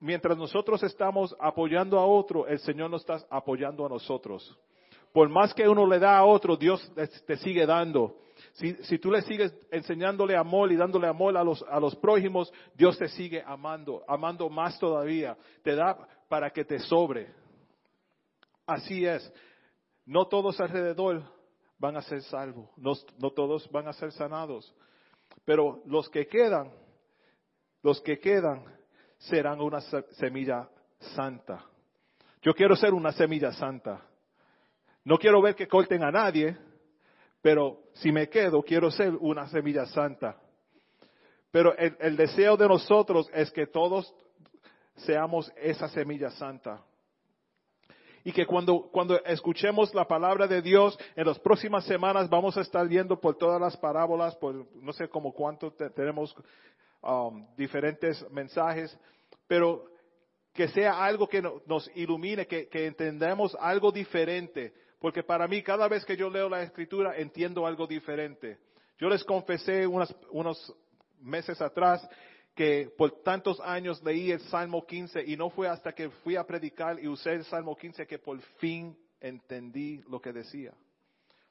mientras 0.00 0.36
nosotros 0.36 0.82
estamos 0.82 1.34
apoyando 1.40 1.98
a 1.98 2.06
otro, 2.06 2.46
el 2.46 2.58
Señor 2.60 2.90
nos 2.90 3.02
está 3.02 3.24
apoyando 3.30 3.86
a 3.86 3.88
nosotros. 3.88 4.58
Por 5.12 5.28
más 5.28 5.54
que 5.54 5.68
uno 5.68 5.86
le 5.86 5.98
da 5.98 6.18
a 6.18 6.24
otro, 6.24 6.56
Dios 6.56 6.92
te 7.26 7.36
sigue 7.36 7.66
dando. 7.66 8.16
Si, 8.52 8.98
tú 8.98 9.10
le 9.10 9.22
sigues 9.22 9.52
enseñándole 9.70 10.36
amor 10.36 10.70
y 10.70 10.76
dándole 10.76 11.08
amor 11.08 11.36
a 11.36 11.44
los, 11.44 11.64
a 11.68 11.80
los 11.80 11.96
prójimos, 11.96 12.52
Dios 12.74 12.96
te 12.98 13.08
sigue 13.08 13.42
amando, 13.44 14.04
amando 14.06 14.48
más 14.48 14.78
todavía. 14.78 15.36
Te 15.62 15.74
da 15.74 15.96
para 16.28 16.50
que 16.50 16.64
te 16.64 16.78
sobre. 16.78 17.32
Así 18.66 19.04
es. 19.04 19.32
No 20.06 20.26
todos 20.26 20.60
alrededor 20.60 21.22
van 21.78 21.96
a 21.96 22.02
ser 22.02 22.22
salvos, 22.22 22.70
no, 22.76 22.92
no 23.18 23.30
todos 23.30 23.70
van 23.70 23.88
a 23.88 23.92
ser 23.92 24.12
sanados. 24.12 24.72
Pero 25.44 25.82
los 25.86 26.08
que 26.08 26.26
quedan, 26.26 26.72
los 27.82 28.00
que 28.00 28.18
quedan, 28.18 28.64
serán 29.18 29.60
una 29.60 29.80
semilla 29.80 30.68
santa. 30.98 31.64
Yo 32.42 32.54
quiero 32.54 32.76
ser 32.76 32.92
una 32.92 33.12
semilla 33.12 33.52
santa. 33.52 34.02
No 35.04 35.18
quiero 35.18 35.40
ver 35.42 35.54
que 35.54 35.68
corten 35.68 36.02
a 36.02 36.10
nadie, 36.10 36.56
pero 37.42 37.78
si 37.94 38.10
me 38.10 38.28
quedo, 38.28 38.62
quiero 38.62 38.90
ser 38.90 39.14
una 39.14 39.46
semilla 39.48 39.86
santa. 39.86 40.36
Pero 41.50 41.76
el, 41.76 42.16
deseo 42.16 42.56
de 42.56 42.66
nosotros 42.66 43.30
es 43.32 43.50
que 43.52 43.66
todos 43.66 44.12
seamos 44.96 45.52
esa 45.56 45.88
semilla 45.88 46.30
santa. 46.30 46.82
Y 48.24 48.32
que 48.32 48.44
cuando, 48.44 48.88
cuando 48.90 49.22
escuchemos 49.24 49.94
la 49.94 50.08
palabra 50.08 50.46
de 50.46 50.62
Dios, 50.62 50.98
en 51.14 51.26
las 51.26 51.38
próximas 51.38 51.84
semanas 51.84 52.28
vamos 52.28 52.56
a 52.56 52.62
estar 52.62 52.88
viendo 52.88 53.20
por 53.20 53.36
todas 53.36 53.60
las 53.60 53.76
parábolas, 53.76 54.34
por 54.36 54.66
no 54.82 54.92
sé 54.92 55.08
como 55.08 55.32
cuánto 55.32 55.70
tenemos 55.70 56.34
um, 57.04 57.46
diferentes 57.56 58.28
mensajes, 58.30 58.96
pero 59.46 59.84
que 60.52 60.68
sea 60.68 61.04
algo 61.04 61.28
que 61.28 61.42
nos 61.42 61.90
ilumine, 61.96 62.46
que, 62.46 62.68
entendamos 62.86 63.56
algo 63.60 63.90
diferente. 63.90 64.72
Porque 65.00 65.22
para 65.22 65.46
mí, 65.48 65.62
cada 65.62 65.88
vez 65.88 66.04
que 66.04 66.16
yo 66.16 66.30
leo 66.30 66.48
la 66.48 66.62
escritura, 66.62 67.16
entiendo 67.18 67.66
algo 67.66 67.86
diferente. 67.86 68.58
Yo 68.96 69.08
les 69.08 69.24
confesé 69.24 69.86
unos 69.86 70.74
meses 71.20 71.60
atrás 71.60 72.08
que 72.54 72.88
por 72.96 73.22
tantos 73.22 73.58
años 73.60 74.00
leí 74.04 74.30
el 74.30 74.40
Salmo 74.42 74.86
15 74.86 75.24
y 75.26 75.36
no 75.36 75.50
fue 75.50 75.68
hasta 75.68 75.92
que 75.92 76.08
fui 76.08 76.36
a 76.36 76.46
predicar 76.46 77.00
y 77.00 77.08
usé 77.08 77.32
el 77.32 77.44
Salmo 77.44 77.76
15 77.76 78.06
que 78.06 78.20
por 78.20 78.40
fin 78.58 78.96
entendí 79.20 80.02
lo 80.08 80.20
que 80.20 80.32
decía. 80.32 80.72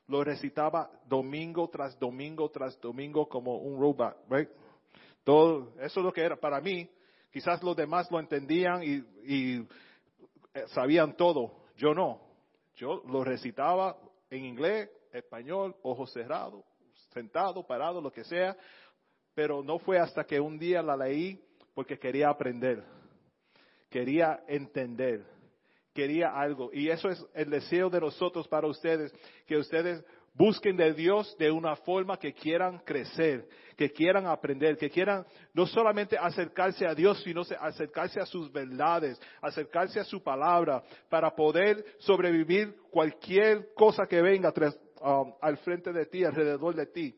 Lo 0.07 0.23
recitaba 0.23 0.89
domingo 1.05 1.69
tras 1.69 1.99
domingo 1.99 2.49
tras 2.49 2.79
domingo 2.79 3.27
como 3.27 3.57
un 3.57 3.81
robot, 3.81 4.15
right? 4.29 4.49
Todo, 5.23 5.73
eso 5.79 5.99
es 5.99 6.05
lo 6.05 6.11
que 6.11 6.21
era 6.21 6.35
para 6.35 6.59
mí. 6.59 6.89
Quizás 7.31 7.63
los 7.63 7.75
demás 7.75 8.11
lo 8.11 8.19
entendían 8.19 8.83
y, 8.83 9.65
eh, 10.53 10.65
sabían 10.67 11.15
todo. 11.15 11.63
Yo 11.77 11.93
no. 11.93 12.21
Yo 12.75 13.01
lo 13.07 13.23
recitaba 13.23 13.97
en 14.29 14.45
inglés, 14.45 14.89
español, 15.11 15.75
ojos 15.81 16.11
cerrados, 16.11 16.63
sentado, 17.13 17.65
parado, 17.65 18.01
lo 18.01 18.11
que 18.11 18.23
sea. 18.23 18.55
Pero 19.33 19.63
no 19.63 19.79
fue 19.79 19.97
hasta 19.97 20.25
que 20.25 20.39
un 20.39 20.59
día 20.59 20.81
la 20.83 20.97
leí 20.97 21.43
porque 21.73 21.97
quería 21.97 22.29
aprender. 22.29 22.83
Quería 23.89 24.43
entender. 24.47 25.25
Quería 25.93 26.29
algo. 26.29 26.71
Y 26.73 26.89
eso 26.89 27.09
es 27.09 27.25
el 27.33 27.49
deseo 27.49 27.89
de 27.89 28.01
nosotros 28.01 28.47
para 28.47 28.67
ustedes. 28.67 29.13
Que 29.45 29.57
ustedes 29.57 30.03
Busquen 30.35 30.75
de 30.75 30.93
Dios 30.93 31.35
de 31.37 31.51
una 31.51 31.75
forma 31.75 32.17
que 32.17 32.33
quieran 32.33 32.79
crecer, 32.79 33.47
que 33.77 33.91
quieran 33.91 34.25
aprender, 34.25 34.77
que 34.77 34.89
quieran 34.89 35.23
no 35.53 35.67
solamente 35.67 36.17
acercarse 36.17 36.87
a 36.87 36.95
Dios, 36.95 37.21
sino 37.23 37.41
acercarse 37.59 38.19
a 38.19 38.25
sus 38.25 38.51
verdades, 38.51 39.21
acercarse 39.41 39.99
a 39.99 40.03
su 40.03 40.23
palabra, 40.23 40.83
para 41.07 41.35
poder 41.35 41.85
sobrevivir 41.99 42.75
cualquier 42.89 43.73
cosa 43.75 44.07
que 44.07 44.23
venga 44.23 44.51
um, 45.01 45.33
al 45.39 45.57
frente 45.57 45.93
de 45.93 46.07
ti, 46.07 46.23
alrededor 46.23 46.73
de 46.73 46.87
ti. 46.87 47.15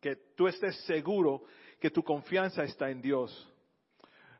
Que 0.00 0.14
tú 0.36 0.46
estés 0.46 0.76
seguro 0.84 1.42
que 1.80 1.90
tu 1.90 2.04
confianza 2.04 2.62
está 2.62 2.90
en 2.90 3.02
Dios. 3.02 3.49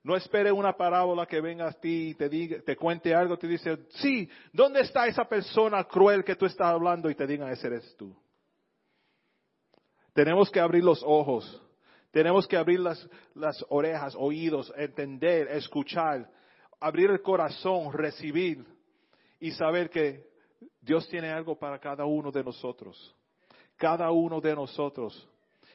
No 0.03 0.17
espere 0.17 0.51
una 0.51 0.73
parábola 0.73 1.27
que 1.27 1.41
venga 1.41 1.69
a 1.69 1.73
ti 1.73 2.11
y 2.11 2.15
te, 2.15 2.29
diga, 2.29 2.63
te 2.63 2.77
cuente 2.77 3.15
algo, 3.15 3.37
te 3.37 3.47
dice, 3.47 3.87
sí, 3.91 4.29
¿dónde 4.53 4.81
está 4.81 5.07
esa 5.07 5.25
persona 5.25 5.85
cruel 5.85 6.25
que 6.25 6.37
tú 6.37 6.47
estás 6.47 6.69
hablando? 6.69 7.11
Y 7.11 7.15
te 7.15 7.27
digan, 7.27 7.51
ese 7.51 7.67
eres 7.67 7.95
tú. 7.97 8.17
Tenemos 10.15 10.51
que 10.51 10.59
abrir 10.59 10.83
los 10.83 11.03
ojos, 11.07 11.63
tenemos 12.11 12.47
que 12.47 12.57
abrir 12.57 12.81
las 12.81 13.67
orejas, 13.69 14.15
oídos, 14.19 14.73
entender, 14.77 15.49
escuchar, 15.49 16.31
abrir 16.81 17.11
el 17.11 17.21
corazón, 17.21 17.93
recibir 17.93 18.65
y 19.39 19.53
saber 19.53 19.91
que 19.91 20.31
Dios 20.81 21.07
tiene 21.09 21.31
algo 21.31 21.59
para 21.59 21.79
cada 21.79 22.05
uno 22.05 22.33
de 22.33 22.43
nosotros. 22.43 23.15
Cada 23.77 24.11
uno 24.11 24.41
de 24.41 24.55
nosotros. 24.55 25.29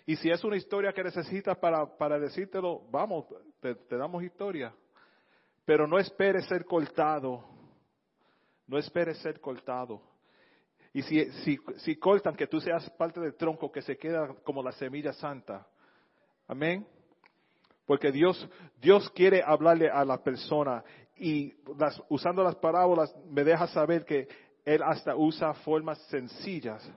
Y 0.06 0.16
si 0.18 0.30
es 0.30 0.44
una 0.44 0.56
historia 0.56 0.94
que 0.94 1.04
necesitas 1.04 1.58
para, 1.58 1.86
para 1.98 2.20
decírtelo, 2.20 2.82
vamos, 2.92 3.26
te, 3.60 3.76
damos 3.90 4.24
historia. 4.24 4.74
Pero 5.66 5.88
no 5.88 5.98
esperes 5.98 6.46
ser 6.46 6.66
cortado. 6.66 7.44
No 8.68 8.78
esperes 8.78 9.18
ser 9.20 9.40
cortado. 9.40 10.02
Y 10.94 11.02
si, 11.02 11.26
si, 11.44 11.58
si 11.78 11.96
cortan, 11.96 12.36
que 12.36 12.48
tú 12.48 12.60
seas 12.62 12.88
parte 12.92 13.20
del 13.20 13.36
tronco 13.36 13.72
que 13.72 13.82
se 13.82 13.98
queda 13.98 14.34
como 14.44 14.62
la 14.62 14.72
semilla 14.74 15.12
santa. 15.14 15.68
Amén. 16.48 16.88
Porque 17.86 18.12
Dios, 18.12 18.48
Dios 18.80 19.10
quiere 19.12 19.42
hablarle 19.44 19.90
a 19.90 20.06
la 20.06 20.24
persona 20.24 20.84
y 21.18 21.54
las, 21.78 22.02
usando 22.10 22.44
las 22.44 22.56
parábolas 22.56 23.16
me 23.30 23.44
deja 23.44 23.68
saber 23.68 24.06
que 24.06 24.28
Él 24.64 24.82
hasta 24.84 25.16
usa 25.16 25.54
formas 25.54 26.00
sencillas 26.08 26.88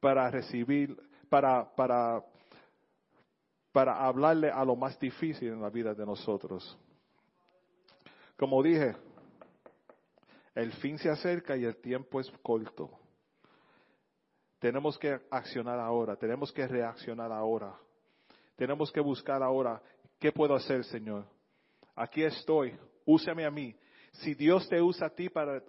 para 0.00 0.30
recibir 0.30 0.96
para, 1.28 1.74
para, 1.74 2.24
para 3.72 4.04
hablarle 4.04 4.50
a 4.50 4.64
lo 4.64 4.76
más 4.76 4.98
difícil 4.98 5.48
en 5.48 5.60
la 5.60 5.70
vida 5.70 5.94
de 5.94 6.06
nosotros. 6.06 6.78
Como 8.36 8.62
dije, 8.62 8.94
el 10.54 10.72
fin 10.74 10.98
se 10.98 11.10
acerca 11.10 11.56
y 11.56 11.64
el 11.64 11.76
tiempo 11.76 12.20
es 12.20 12.30
corto. 12.42 12.90
Tenemos 14.58 14.98
que 14.98 15.20
accionar 15.30 15.78
ahora, 15.78 16.16
tenemos 16.16 16.52
que 16.52 16.66
reaccionar 16.66 17.30
ahora. 17.30 17.78
Tenemos 18.56 18.90
que 18.90 19.00
buscar 19.00 19.42
ahora, 19.42 19.82
¿qué 20.18 20.32
puedo 20.32 20.54
hacer, 20.54 20.82
Señor? 20.84 21.26
Aquí 21.94 22.22
estoy, 22.22 22.74
úsame 23.04 23.44
a 23.44 23.50
mí. 23.50 23.76
Si 24.12 24.34
Dios 24.34 24.66
te 24.68 24.80
usa 24.80 25.08
a 25.08 25.10
ti 25.10 25.28
para, 25.28 25.62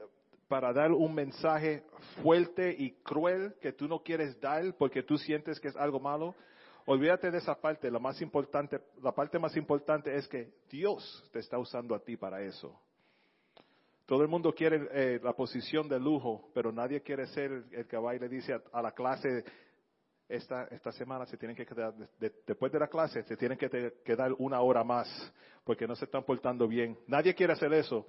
para 0.47 0.71
dar 0.73 0.91
un 0.91 1.13
mensaje 1.13 1.83
fuerte 2.21 2.73
y 2.77 2.91
cruel 3.03 3.55
que 3.62 3.73
tú 3.73 3.88
no 3.88 4.01
quieres 4.01 4.39
dar 4.39 4.73
porque 4.77 5.03
tú 5.03 5.17
sientes 5.17 5.60
que 5.60 5.67
es 5.67 5.75
algo 5.75 5.99
malo, 5.99 6.36
olvídate 6.86 7.29
de 7.31 7.38
esa 7.38 7.55
parte. 7.55 7.91
La 7.91 7.99
más 7.99 8.21
importante, 8.21 8.79
la 9.01 9.12
parte 9.12 9.39
más 9.39 9.55
importante 9.57 10.15
es 10.15 10.27
que 10.27 10.53
Dios 10.69 11.29
te 11.31 11.39
está 11.39 11.57
usando 11.57 11.93
a 11.95 11.99
ti 11.99 12.17
para 12.17 12.41
eso. 12.41 12.79
Todo 14.05 14.21
el 14.21 14.29
mundo 14.29 14.53
quiere 14.53 14.88
eh, 14.93 15.19
la 15.21 15.33
posición 15.33 15.89
de 15.89 15.99
lujo, 15.99 16.49
pero 16.53 16.71
nadie 16.71 17.01
quiere 17.01 17.27
ser 17.27 17.65
el 17.71 17.86
que 17.88 17.97
va 17.97 18.15
y 18.15 18.19
le 18.19 18.29
dice 18.29 18.57
a, 18.71 18.81
la 18.81 18.93
clase, 18.93 19.43
esta, 20.29 20.63
esta 20.71 20.93
semana 20.93 21.25
se 21.25 21.36
tienen 21.36 21.57
que 21.57 21.65
quedar, 21.65 21.93
después 22.17 22.71
de 22.71 22.79
la 22.79 22.88
clase, 22.88 23.23
se 23.23 23.36
tienen 23.36 23.57
que 23.57 23.69
quedar 24.05 24.31
una 24.38 24.62
hora 24.62 24.86
más, 24.86 25.10
porque 25.65 25.86
no 25.86 25.93
se 25.93 26.05
están 26.05 26.23
portando 26.23 26.69
bien. 26.69 26.97
Nadie 27.05 27.36
quiere 27.36 27.51
hacer 27.51 27.73
eso. 27.73 28.07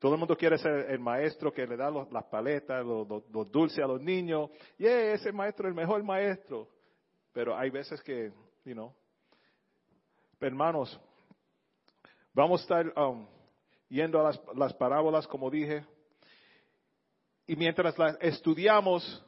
Todo 0.00 0.14
el 0.14 0.18
mundo 0.18 0.34
quiere 0.34 0.56
ser 0.56 0.90
el 0.90 0.98
maestro 0.98 1.52
que 1.52 1.66
le 1.66 1.76
da 1.76 1.90
las 1.90 2.24
paletas, 2.24 2.82
los, 2.84 3.52
dulces 3.52 3.84
a 3.84 3.86
los 3.86 4.00
niños. 4.00 4.48
Y 4.78 4.86
ese 4.86 5.30
maestro 5.30 5.68
es 5.68 5.72
el 5.72 5.76
mejor 5.76 6.02
maestro. 6.02 6.66
Pero 7.34 7.54
hay 7.54 7.68
veces 7.68 8.02
que, 8.02 8.32
you 8.64 8.72
know. 8.72 8.94
Hermanos, 10.40 10.98
vamos 12.32 12.60
a 12.60 12.62
estar 12.62 12.98
um, 12.98 13.26
yendo 13.90 14.18
a 14.20 14.22
las, 14.22 14.40
las 14.56 14.72
parábolas, 14.72 15.26
como 15.26 15.50
dije. 15.50 15.84
Y 17.46 17.54
mientras 17.54 17.98
las 17.98 18.16
estudiamos, 18.22 19.22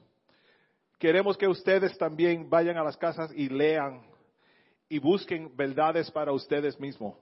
queremos 0.99 1.37
que 1.37 1.49
ustedes 1.49 1.99
también 1.99 2.49
vayan 2.49 2.79
a 2.79 2.83
las 2.83 2.97
casas 2.97 3.31
y 3.37 3.51
lean 3.51 4.01
y 4.89 4.99
busquen 4.99 5.55
verdades 5.55 6.11
para 6.11 6.33
ustedes 6.33 6.81
mismos. 6.81 7.15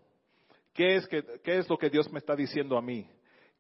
¿Qué 0.73 0.95
es, 0.95 1.09
¿Qué 1.09 1.59
es 1.59 1.69
lo 1.69 1.77
que 1.77 1.91
Dios 1.91 2.13
me 2.13 2.21
está 2.21 2.37
diciendo 2.37 2.79
a 2.79 2.81
mí? 2.81 3.11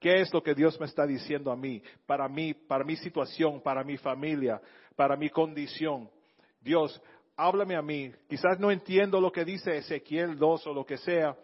¿Qué 0.00 0.22
es 0.22 0.32
lo 0.32 0.42
que 0.42 0.54
Dios 0.54 0.80
me 0.80 0.86
está 0.86 1.06
diciendo 1.06 1.52
a 1.52 1.56
mí? 1.56 1.82
Para 2.06 2.26
mí, 2.26 2.54
para 2.54 2.84
mi 2.84 2.96
situación, 2.96 3.60
para 3.60 3.84
mi 3.84 3.98
familia, 3.98 4.60
para 4.96 5.14
mi 5.14 5.28
condición. 5.28 6.10
Dios, 6.58 7.00
háblame 7.36 7.76
a 7.76 7.82
mí. 7.82 8.10
Quizás 8.26 8.58
no 8.58 8.70
entiendo 8.70 9.20
lo 9.20 9.30
que 9.30 9.44
dice 9.44 9.76
Ezequiel 9.76 10.38
2 10.38 10.66
o 10.68 10.74
lo 10.74 10.86
que 10.86 10.96
sea, 10.96 11.36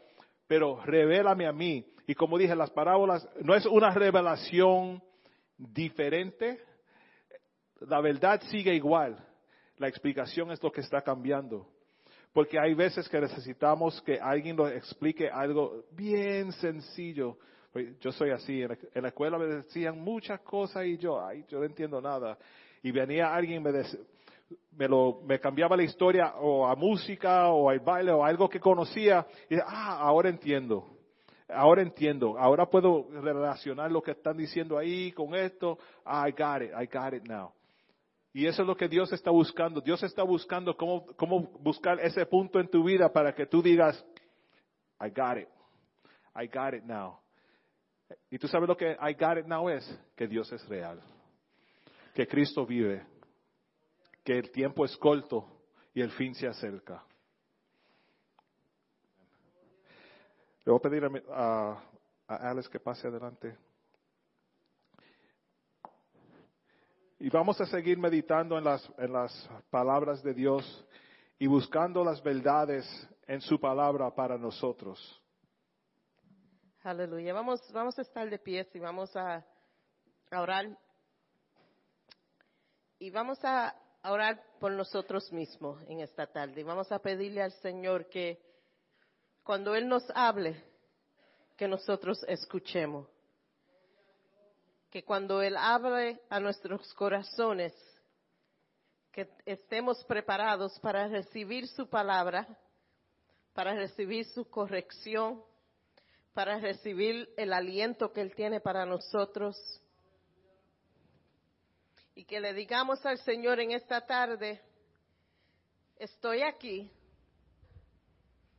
pero 0.47 0.83
revélame 0.85 1.47
a 1.47 1.53
mí. 1.53 1.87
Y 2.07 2.15
como 2.15 2.39
dije, 2.39 2.57
las 2.57 2.71
parábolas 2.71 3.29
no 3.43 3.55
es 3.55 3.67
una 3.67 3.91
revelación 3.91 5.03
diferente. 5.59 6.59
La 7.81 8.01
verdad 8.01 8.41
sigue 8.49 8.75
igual. 8.75 9.19
La 9.77 9.89
explicación 9.89 10.51
es 10.51 10.63
lo 10.63 10.73
que 10.73 10.81
está 10.81 11.03
cambiando. 11.03 11.69
Porque 12.33 12.59
hay 12.59 12.73
veces 12.73 13.07
que 13.09 13.21
necesitamos 13.21 14.01
que 14.03 14.19
alguien 14.19 14.57
nos 14.57 14.71
explique 14.73 15.29
algo 15.29 15.85
bien 15.91 16.53
sencillo. 16.53 17.37
Yo 18.01 18.13
soy 18.13 18.31
así, 18.31 18.63
en 18.63 19.03
la, 19.03 19.09
escuela 19.09 19.39
me 19.39 19.47
decían 19.47 19.99
muchas 19.99 20.41
cosas 20.41 20.87
y 20.87 20.99
yo, 20.99 21.25
ay, 21.25 21.45
yo 21.49 21.59
no 21.59 21.65
entiendo 21.65 22.01
nada. 22.01 22.39
Y 22.83 22.91
venía 22.91 23.35
alguien 23.35 23.63
me, 23.63 23.73
me, 24.73 24.89
lo, 24.89 25.21
me 25.25 25.41
cambiaba 25.41 25.77
la 25.77 25.83
historia 25.83 26.35
o 26.37 26.67
a 26.67 26.75
música 26.77 27.49
o 27.49 27.71
al 27.71 27.81
baile 27.81 28.13
o 28.13 28.25
algo 28.25 28.49
que 28.49 28.61
conocía 28.61 29.27
y 29.49 29.57
ah, 29.57 29.99
ahora 30.01 30.29
entiendo. 30.29 30.97
Ahora 31.49 31.83
entiendo, 31.83 32.37
ahora 32.39 32.67
puedo 32.67 33.07
relacionar 33.09 33.93
lo 33.93 34.03
que 34.03 34.11
están 34.11 34.37
diciendo 34.37 34.77
ahí 34.77 35.13
con 35.13 35.35
esto. 35.35 35.79
I 36.05 36.33
got 36.33 36.63
it, 36.63 36.73
I 36.73 36.87
got 36.87 37.15
it 37.15 37.23
now. 37.29 37.53
Y 38.33 38.47
eso 38.47 38.63
es 38.63 38.69
lo 38.69 38.77
que 38.77 38.89
Dios 38.89 39.13
está 39.13 39.31
buscando. 39.31 39.81
Dios 39.81 40.03
está 40.03 40.25
buscando 40.25 40.77
cómo, 40.77 41.07
cómo 41.17 41.43
buscar 41.61 42.01
ese 42.01 42.27
punto 42.27 42.59
en 42.59 42.69
tu 42.69 42.83
vida 42.83 43.13
para 43.13 43.33
que 43.33 43.47
tú 43.47 43.63
digas, 43.63 44.05
I 45.01 45.09
got 45.09 45.39
it, 45.39 45.49
I 46.35 46.47
got 46.47 46.75
it 46.75 46.83
now. 46.85 47.21
Y 48.31 48.39
tú 48.39 48.49
sabes 48.49 48.69
lo 48.69 48.77
que 48.77 48.93
I 48.93 49.15
got 49.15 49.39
it 49.39 49.47
now 49.47 49.69
es, 49.69 49.85
que 50.15 50.27
Dios 50.27 50.51
es 50.53 50.67
real, 50.69 51.01
que 52.15 52.27
Cristo 52.27 52.67
vive, 52.67 53.05
que 54.25 54.39
el 54.39 54.51
tiempo 54.51 54.85
es 54.85 54.97
corto 54.97 55.63
y 55.95 56.01
el 56.01 56.11
fin 56.11 56.35
se 56.35 56.47
acerca. 56.47 57.05
Le 60.65 60.73
voy 60.73 60.79
a 60.79 60.83
pedir 60.83 61.05
a, 61.31 61.83
a, 62.27 62.51
Alex 62.51 62.69
que 62.69 62.81
pase 62.81 63.07
adelante. 63.07 63.57
Y 67.19 67.31
vamos 67.31 67.61
a 67.61 67.67
seguir 67.67 67.99
meditando 67.99 68.59
en 68.59 68.65
las, 68.65 68.93
en 68.99 69.13
las 69.13 69.49
palabras 69.71 70.23
de 70.23 70.35
Dios 70.35 70.87
y 71.39 71.47
buscando 71.47 72.05
las 72.05 72.23
verdades 72.23 72.85
en 73.27 73.41
su 73.41 73.59
palabra 73.59 74.11
para 74.15 74.37
nosotros. 74.37 75.23
Aleluya. 76.87 77.35
Vamos, 77.35 77.61
vamos 77.73 77.99
a 77.99 78.03
estar 78.03 78.31
de 78.31 78.39
pie 78.39 78.65
y 78.73 78.79
vamos 78.79 79.11
a, 79.17 79.45
orar. 80.31 80.79
Y 83.01 83.11
vamos 83.11 83.41
a 83.43 83.75
orar 84.05 84.41
por 84.61 84.71
nosotros 84.71 85.33
mismos 85.33 85.83
en 85.89 85.99
esta 85.99 86.29
tarde. 86.29 86.61
Y 86.61 86.63
vamos 86.63 86.93
a 86.93 87.01
pedirle 87.01 87.43
al 87.43 87.51
Señor 87.55 88.09
que 88.09 88.41
cuando 89.43 89.75
Él 89.75 89.89
nos 89.89 90.05
hable, 90.15 90.63
que 91.57 91.67
nosotros 91.67 92.25
escuchemos. 92.29 93.09
Que 94.89 95.03
cuando 95.05 95.43
Él 95.43 95.57
hable 95.57 96.21
a 96.31 96.39
nuestros 96.39 96.95
corazones, 96.95 97.75
que 99.11 99.29
estemos 99.45 100.05
preparados 100.05 100.79
para 100.79 101.09
recibir 101.09 101.67
su 101.67 101.89
palabra, 101.89 102.47
para 103.55 103.75
recibir 103.75 104.25
su 104.27 104.49
corrección, 104.49 105.43
para 106.37 106.59
recibir 106.59 107.33
el 107.39 107.51
aliento 107.55 108.13
que 108.13 108.21
Él 108.21 108.35
tiene 108.35 108.61
para 108.61 108.85
nosotros. 108.85 109.57
Y 112.15 112.27
que 112.27 112.41
le 112.41 112.53
digamos 112.53 113.07
al 113.07 113.17
Señor 113.21 113.59
en 113.59 113.71
esta 113.71 114.05
tarde, 114.05 114.61
estoy 115.99 116.43
aquí 116.43 116.93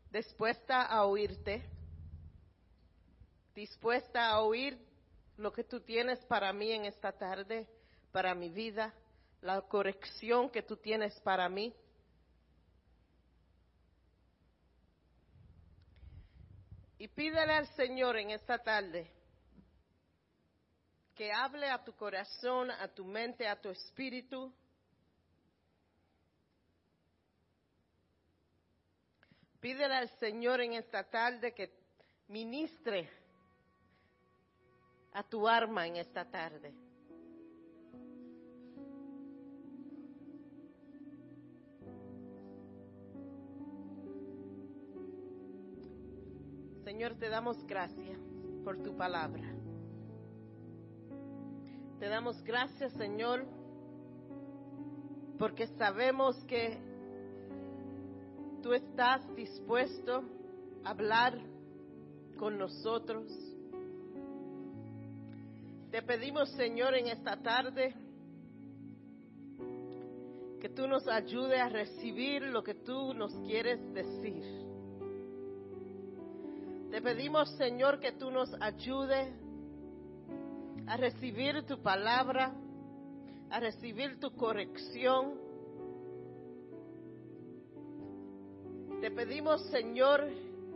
dispuesta 0.10 0.82
a 0.82 1.06
oírte, 1.06 1.70
dispuesta 3.54 4.28
a 4.28 4.42
oír 4.42 4.76
lo 5.38 5.54
que 5.54 5.64
tú 5.64 5.80
tienes 5.82 6.18
para 6.26 6.52
mí 6.54 6.72
en 6.72 6.86
esta 6.86 7.12
tarde, 7.12 7.68
para 8.12 8.34
mi 8.34 8.50
vida, 8.50 8.92
la 9.42 9.62
corrección 9.62 10.50
que 10.50 10.64
tú 10.64 10.78
tienes 10.78 11.14
para 11.20 11.48
mí. 11.48 11.76
Y 17.00 17.08
pídele 17.10 17.54
al 17.54 17.68
Señor 17.76 18.18
en 18.18 18.32
esta 18.32 18.58
tarde 18.58 19.12
que 21.16 21.32
hable 21.32 21.70
a 21.70 21.84
tu 21.84 21.96
corazón, 21.96 22.70
a 22.72 22.88
tu 22.88 23.04
mente, 23.04 23.48
a 23.48 23.60
tu 23.60 23.70
espíritu. 23.70 24.54
Pídele 29.60 29.96
al 29.96 30.10
Señor 30.20 30.62
en 30.62 30.74
esta 30.74 31.04
tarde 31.04 31.54
que 31.54 31.72
ministre 32.28 33.10
a 35.14 35.24
tu 35.24 35.48
arma 35.48 35.88
en 35.88 35.96
esta 35.96 36.26
tarde. 36.26 36.87
Señor, 46.98 47.14
te 47.20 47.30
damos 47.30 47.64
gracias 47.68 48.18
por 48.64 48.82
tu 48.82 48.98
palabra. 48.98 49.44
Te 52.00 52.08
damos 52.08 52.44
gracias, 52.44 52.92
Señor, 52.94 53.46
porque 55.38 55.68
sabemos 55.78 56.36
que 56.46 56.76
tú 58.64 58.74
estás 58.74 59.22
dispuesto 59.36 60.24
a 60.84 60.90
hablar 60.90 61.38
con 62.36 62.58
nosotros. 62.58 63.32
Te 65.92 66.02
pedimos, 66.02 66.50
Señor, 66.54 66.96
en 66.96 67.10
esta 67.10 67.38
tarde 67.44 67.94
que 70.60 70.70
tú 70.70 70.88
nos 70.88 71.08
ayudes 71.08 71.60
a 71.60 71.70
recibir 71.70 72.42
lo 72.42 72.64
que 72.64 72.74
tú 72.74 73.14
nos 73.14 73.32
quieres 73.46 73.80
decir. 73.94 74.67
Te 76.98 77.04
pedimos, 77.04 77.48
Señor, 77.58 78.00
que 78.00 78.14
tú 78.14 78.32
nos 78.32 78.52
ayudes 78.60 79.32
a 80.88 80.98
recibir 80.98 81.64
tu 81.68 81.80
palabra, 81.80 82.52
a 83.52 83.60
recibir 83.60 84.20
tu 84.20 84.36
corrección, 84.36 85.36
Te 89.00 89.12
pedimos, 89.12 89.62
Señor, 89.68 90.28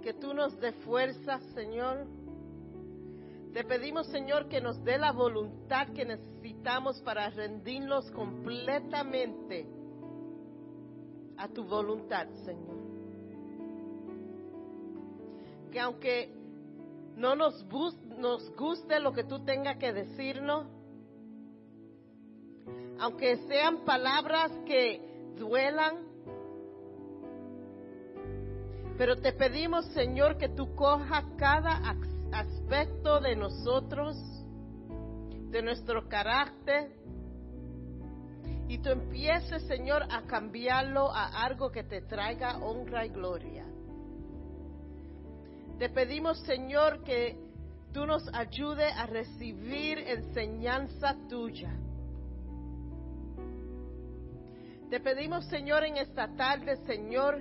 que 0.04 0.14
tú 0.14 0.36
nos 0.36 0.56
dé 0.60 0.74
fuerza, 0.74 1.40
Señor. 1.56 2.06
Te 3.52 3.64
pedimos, 3.64 4.06
Señor, 4.06 4.48
que 4.48 4.62
nos 4.62 4.84
dé 4.84 5.00
la 5.00 5.12
voluntad 5.12 5.88
que 5.88 6.06
necesitamos 6.06 7.02
para 7.02 7.32
rendirnos 7.32 8.12
completamente 8.12 9.66
a 11.36 11.48
tu 11.48 11.64
voluntad, 11.64 12.28
Señor. 12.46 12.91
Que 15.72 15.80
aunque 15.80 16.30
no 17.16 17.36
nos, 17.36 17.66
nos 18.18 18.56
guste 18.56 19.00
lo 19.00 19.14
que 19.14 19.24
tú 19.24 19.44
tengas 19.46 19.78
que 19.78 19.94
decirnos, 19.94 20.68
aunque 23.00 23.38
sean 23.48 23.86
palabras 23.86 24.52
que 24.66 25.34
duelan, 25.38 25.96
pero 28.98 29.16
te 29.18 29.34
pedimos, 29.34 29.86
Señor, 29.94 30.38
que 30.38 30.50
tú 30.50 30.76
cojas 30.76 31.26
cada 31.38 31.82
aspecto 32.32 33.20
de 33.20 33.36
nosotros, 33.36 34.16
de 35.50 35.62
nuestro 35.64 36.08
carácter, 36.08 36.92
y 38.68 38.78
tú 38.78 38.90
empieces, 38.90 39.64
Señor, 39.64 40.04
a 40.10 40.22
cambiarlo 40.28 41.12
a 41.12 41.44
algo 41.44 41.72
que 41.72 41.84
te 41.84 42.02
traiga 42.02 42.58
honra 42.60 43.06
y 43.06 43.10
gloria. 43.10 43.66
Te 45.82 45.90
pedimos, 45.90 46.38
Señor, 46.42 47.04
que 47.04 47.36
tú 47.92 48.06
nos 48.06 48.32
ayude 48.36 48.86
a 48.86 49.08
recibir 49.08 49.98
enseñanza 49.98 51.18
tuya. 51.28 51.76
Te 54.92 55.00
pedimos, 55.00 55.44
Señor, 55.46 55.84
en 55.84 55.98
esta 55.98 56.36
tarde, 56.36 56.78
Señor, 56.86 57.40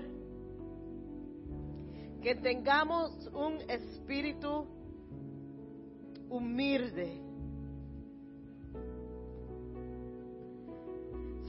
que 2.22 2.34
tengamos 2.36 3.10
un 3.34 3.58
espíritu 3.68 4.66
humilde. 6.30 7.20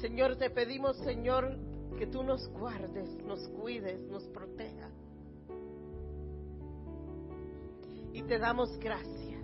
Señor, 0.01 0.35
te 0.35 0.49
pedimos, 0.49 0.97
Señor, 0.97 1.57
que 1.97 2.07
tú 2.07 2.21
nos 2.21 2.49
guardes, 2.49 3.15
nos 3.23 3.47
cuides, 3.47 4.01
nos 4.09 4.27
protejas. 4.27 5.00
y 8.14 8.24
te 8.24 8.39
damos 8.39 8.78
gracias. 8.80 9.43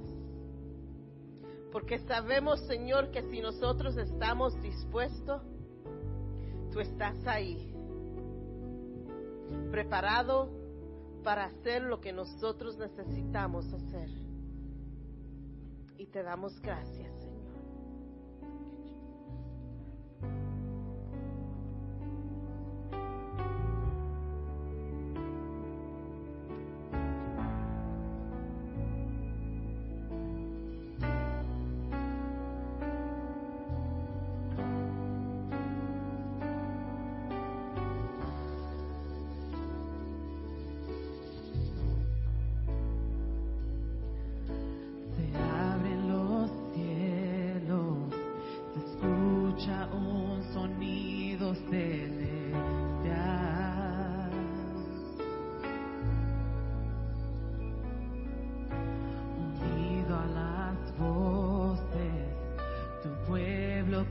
Porque 1.72 2.00
sabemos, 2.00 2.60
Señor, 2.68 3.12
que 3.12 3.22
si 3.24 3.42
nosotros 3.42 3.98
estamos 3.98 4.60
dispuestos, 4.62 5.42
tú 6.72 6.80
estás 6.80 7.16
ahí, 7.26 7.74
preparado 9.72 10.50
para 11.24 11.46
hacer 11.46 11.84
lo 11.84 12.00
que 12.00 12.14
nosotros 12.14 12.78
necesitamos 12.78 13.72
hacer. 13.74 14.10
Y 15.98 16.08
te 16.08 16.24
damos 16.24 16.60
gracias. 16.62 17.17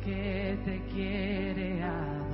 que 0.07 0.57
te 0.65 0.81
quiere 0.95 1.83
amar. 1.83 2.26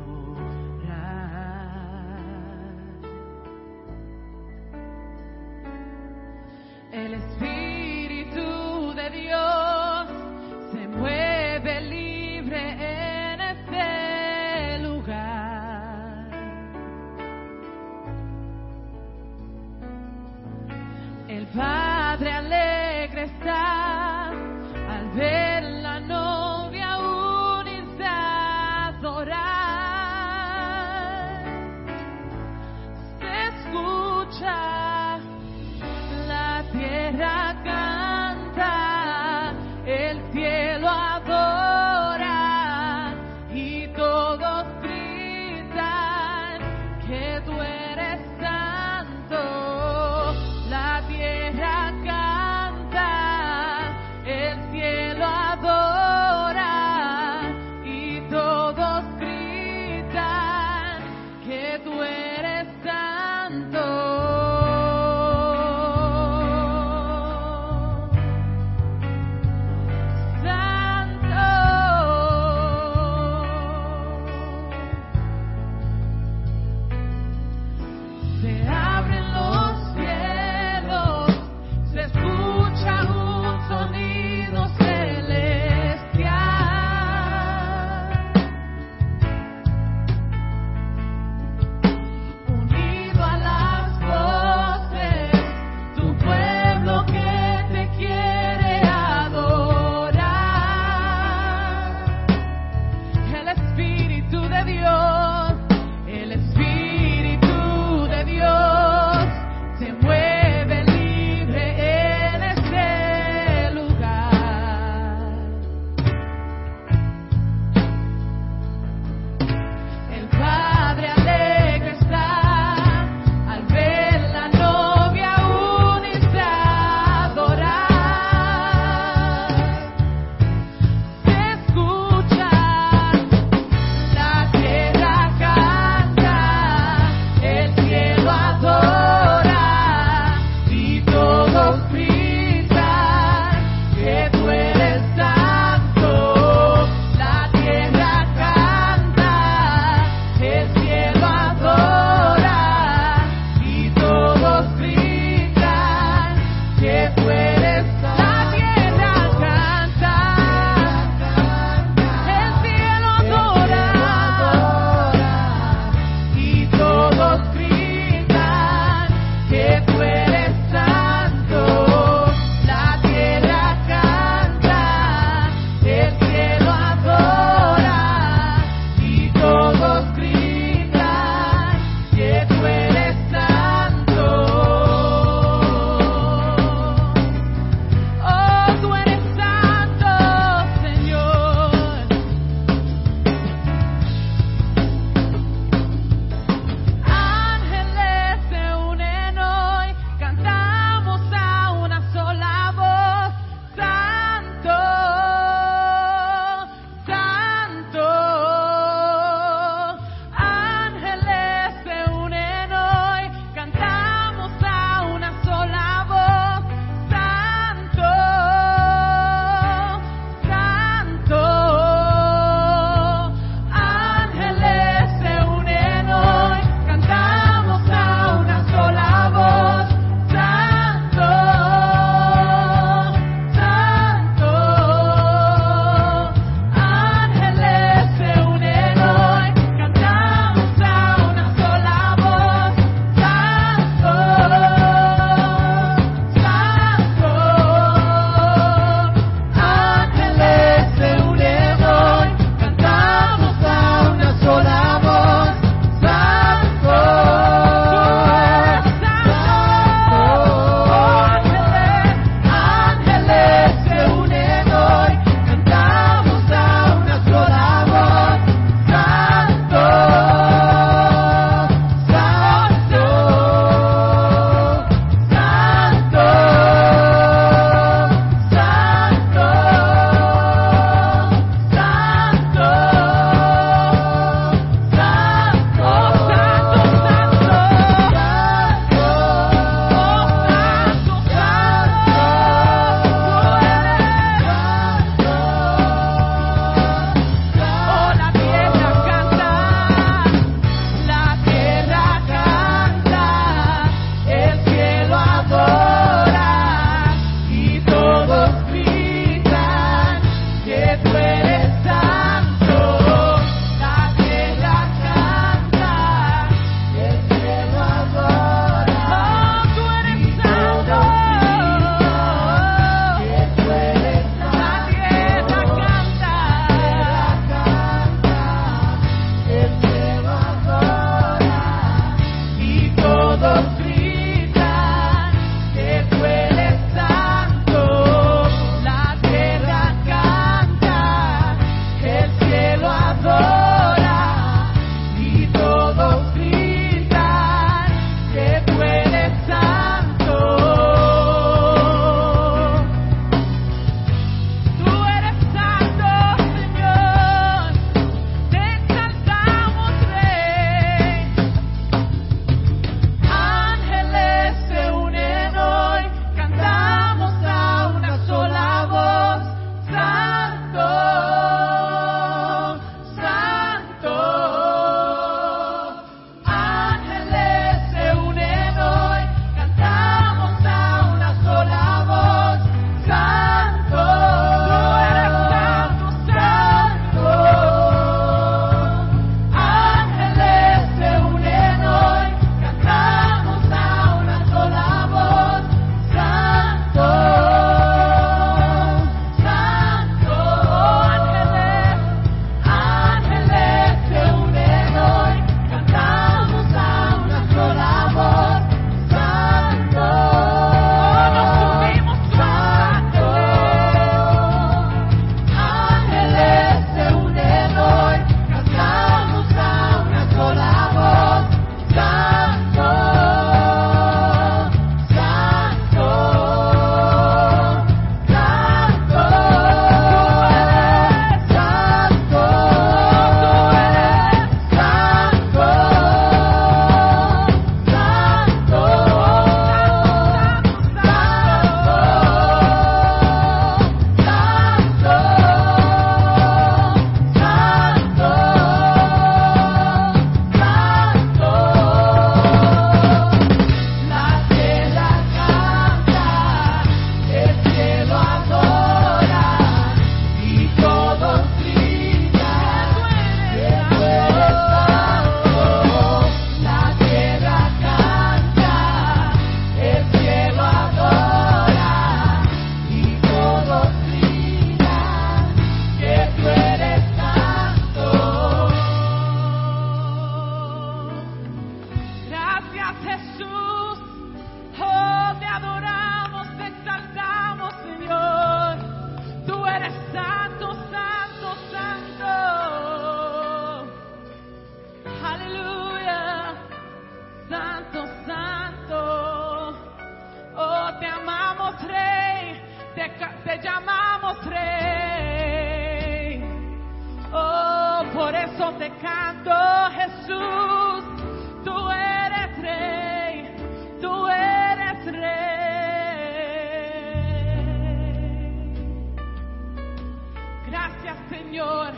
Señor. 521.33 521.93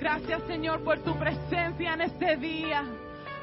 Gracias, 0.00 0.42
Señor, 0.46 0.82
por 0.82 0.98
tu 1.00 1.14
presencia 1.18 1.92
en 1.92 2.00
este 2.00 2.36
día. 2.38 2.84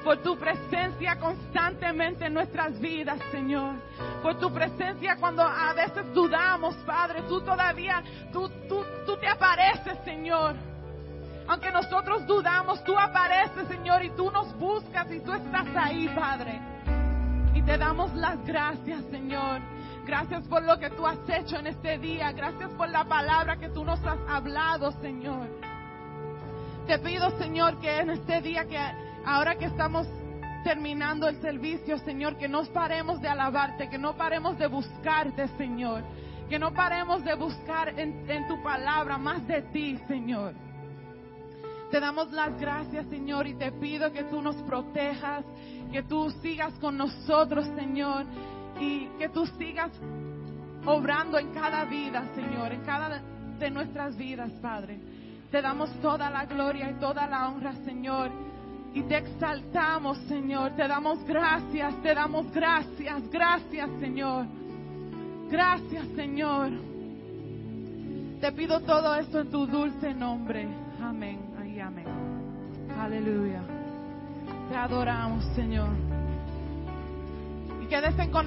Por 0.04 0.18
tu 0.24 0.38
presencia 0.38 1.20
constantemente 1.20 2.26
en 2.26 2.34
nuestras 2.34 2.80
vidas, 2.80 3.20
Señor. 3.32 3.76
Por 4.24 4.40
tu 4.40 4.52
presencia 4.52 5.18
cuando 5.20 5.44
a 5.44 5.74
veces 5.74 6.12
dudamos, 6.14 6.76
Padre. 6.78 7.22
Tú 7.28 7.42
todavía, 7.42 8.02
tú, 8.32 8.50
tú, 8.68 8.84
tú 9.06 9.18
te 9.18 9.28
apareces, 9.28 9.98
Señor. 10.04 10.56
Aunque 11.48 11.72
nosotros 11.72 12.26
dudamos, 12.26 12.84
tú 12.84 12.98
apareces, 12.98 13.68
Señor, 13.68 14.04
y 14.04 14.10
tú 14.12 14.32
nos 14.32 14.58
buscas 14.58 15.12
y 15.12 15.20
tú 15.20 15.32
estás 15.32 15.68
ahí, 15.76 16.10
Padre. 16.10 16.60
Y 17.54 17.62
te 17.62 17.78
damos 17.78 18.14
las 18.16 18.44
gracias, 18.46 19.04
Señor. 19.12 19.62
Gracias 20.08 20.48
por 20.48 20.64
lo 20.64 20.80
que 20.80 20.90
tú 20.92 21.06
has 21.06 21.20
hecho 21.28 21.58
en 21.58 21.68
este 21.68 21.98
día. 21.98 22.32
Gracias 22.32 22.72
por 22.72 22.90
la 22.90 23.04
palabra 23.04 23.58
que 23.58 23.68
tú 23.68 23.84
nos 23.84 24.00
has 24.06 24.18
hablado, 24.30 24.94
Señor. 25.02 25.50
Te 26.88 26.98
pido, 27.00 27.38
Señor, 27.38 27.78
que 27.82 27.98
en 27.98 28.12
este 28.12 28.42
día, 28.42 28.66
que 28.66 28.80
ahora 29.26 29.58
que 29.58 29.66
estamos 29.66 30.08
terminando 30.64 31.28
el 31.28 31.42
servicio, 31.42 31.98
Señor, 32.00 32.38
que 32.38 32.48
no 32.48 32.64
paremos 32.68 33.20
de 33.20 33.28
alabarte, 33.28 33.90
que 33.90 33.98
no 33.98 34.16
paremos 34.16 34.58
de 34.58 34.68
buscarte, 34.68 35.50
Señor. 35.58 36.06
Que 36.48 36.58
no 36.58 36.74
paremos 36.74 37.26
de 37.26 37.36
buscar 37.36 37.90
en, 38.00 38.32
en 38.32 38.48
tu 38.48 38.64
palabra 38.64 39.18
más 39.18 39.46
de 39.46 39.62
ti, 39.74 40.00
Señor. 40.08 40.54
Te 41.92 42.00
damos 42.00 42.32
las 42.32 42.58
gracias, 42.58 43.06
Señor, 43.08 43.46
y 43.46 43.56
te 43.56 43.74
pido 43.74 44.14
que 44.14 44.24
tú 44.24 44.42
nos 44.42 44.56
protejas, 44.64 45.44
que 45.92 46.04
tú 46.04 46.30
sigas 46.42 46.74
con 46.80 46.98
nosotros, 46.98 47.66
Señor, 47.76 48.26
y 48.80 49.08
que 49.18 49.30
tú 49.30 49.46
sigas 49.58 49.92
obrando 50.86 51.38
en 51.38 51.54
cada 51.54 51.86
vida, 51.86 52.24
Señor, 52.36 52.72
en 52.72 52.82
cada 52.82 53.22
de 53.60 53.72
nuestras 53.72 54.16
vidas, 54.16 54.52
Padre. 54.62 55.00
Te 55.52 55.62
damos 55.62 55.90
toda 56.02 56.30
la 56.30 56.46
gloria 56.46 56.92
y 56.92 56.94
toda 56.96 57.28
la 57.28 57.50
honra, 57.50 57.74
Señor. 57.86 58.30
Y 58.94 59.04
te 59.04 59.18
exaltamos, 59.18 60.18
Señor. 60.28 60.76
Te 60.76 60.88
damos 60.88 61.24
gracias, 61.26 61.96
te 62.02 62.14
damos 62.14 62.52
gracias, 62.52 63.30
gracias, 63.30 63.90
Señor. 64.00 64.46
Gracias, 65.50 66.06
Señor. 66.16 66.72
Te 68.42 68.52
pido 68.52 68.82
todo 68.82 69.16
esto 69.16 69.40
en 69.40 69.50
tu 69.50 69.66
dulce 69.66 70.14
nombre. 70.14 70.68
Amén. 71.02 71.40
Ay, 71.60 71.80
amén. 71.80 72.06
Aleluya. 73.00 73.62
Te 74.70 74.76
adoramos, 74.76 75.44
Señor. 75.56 75.90
Y 77.82 77.88
quédese 77.88 78.30
con 78.30 78.46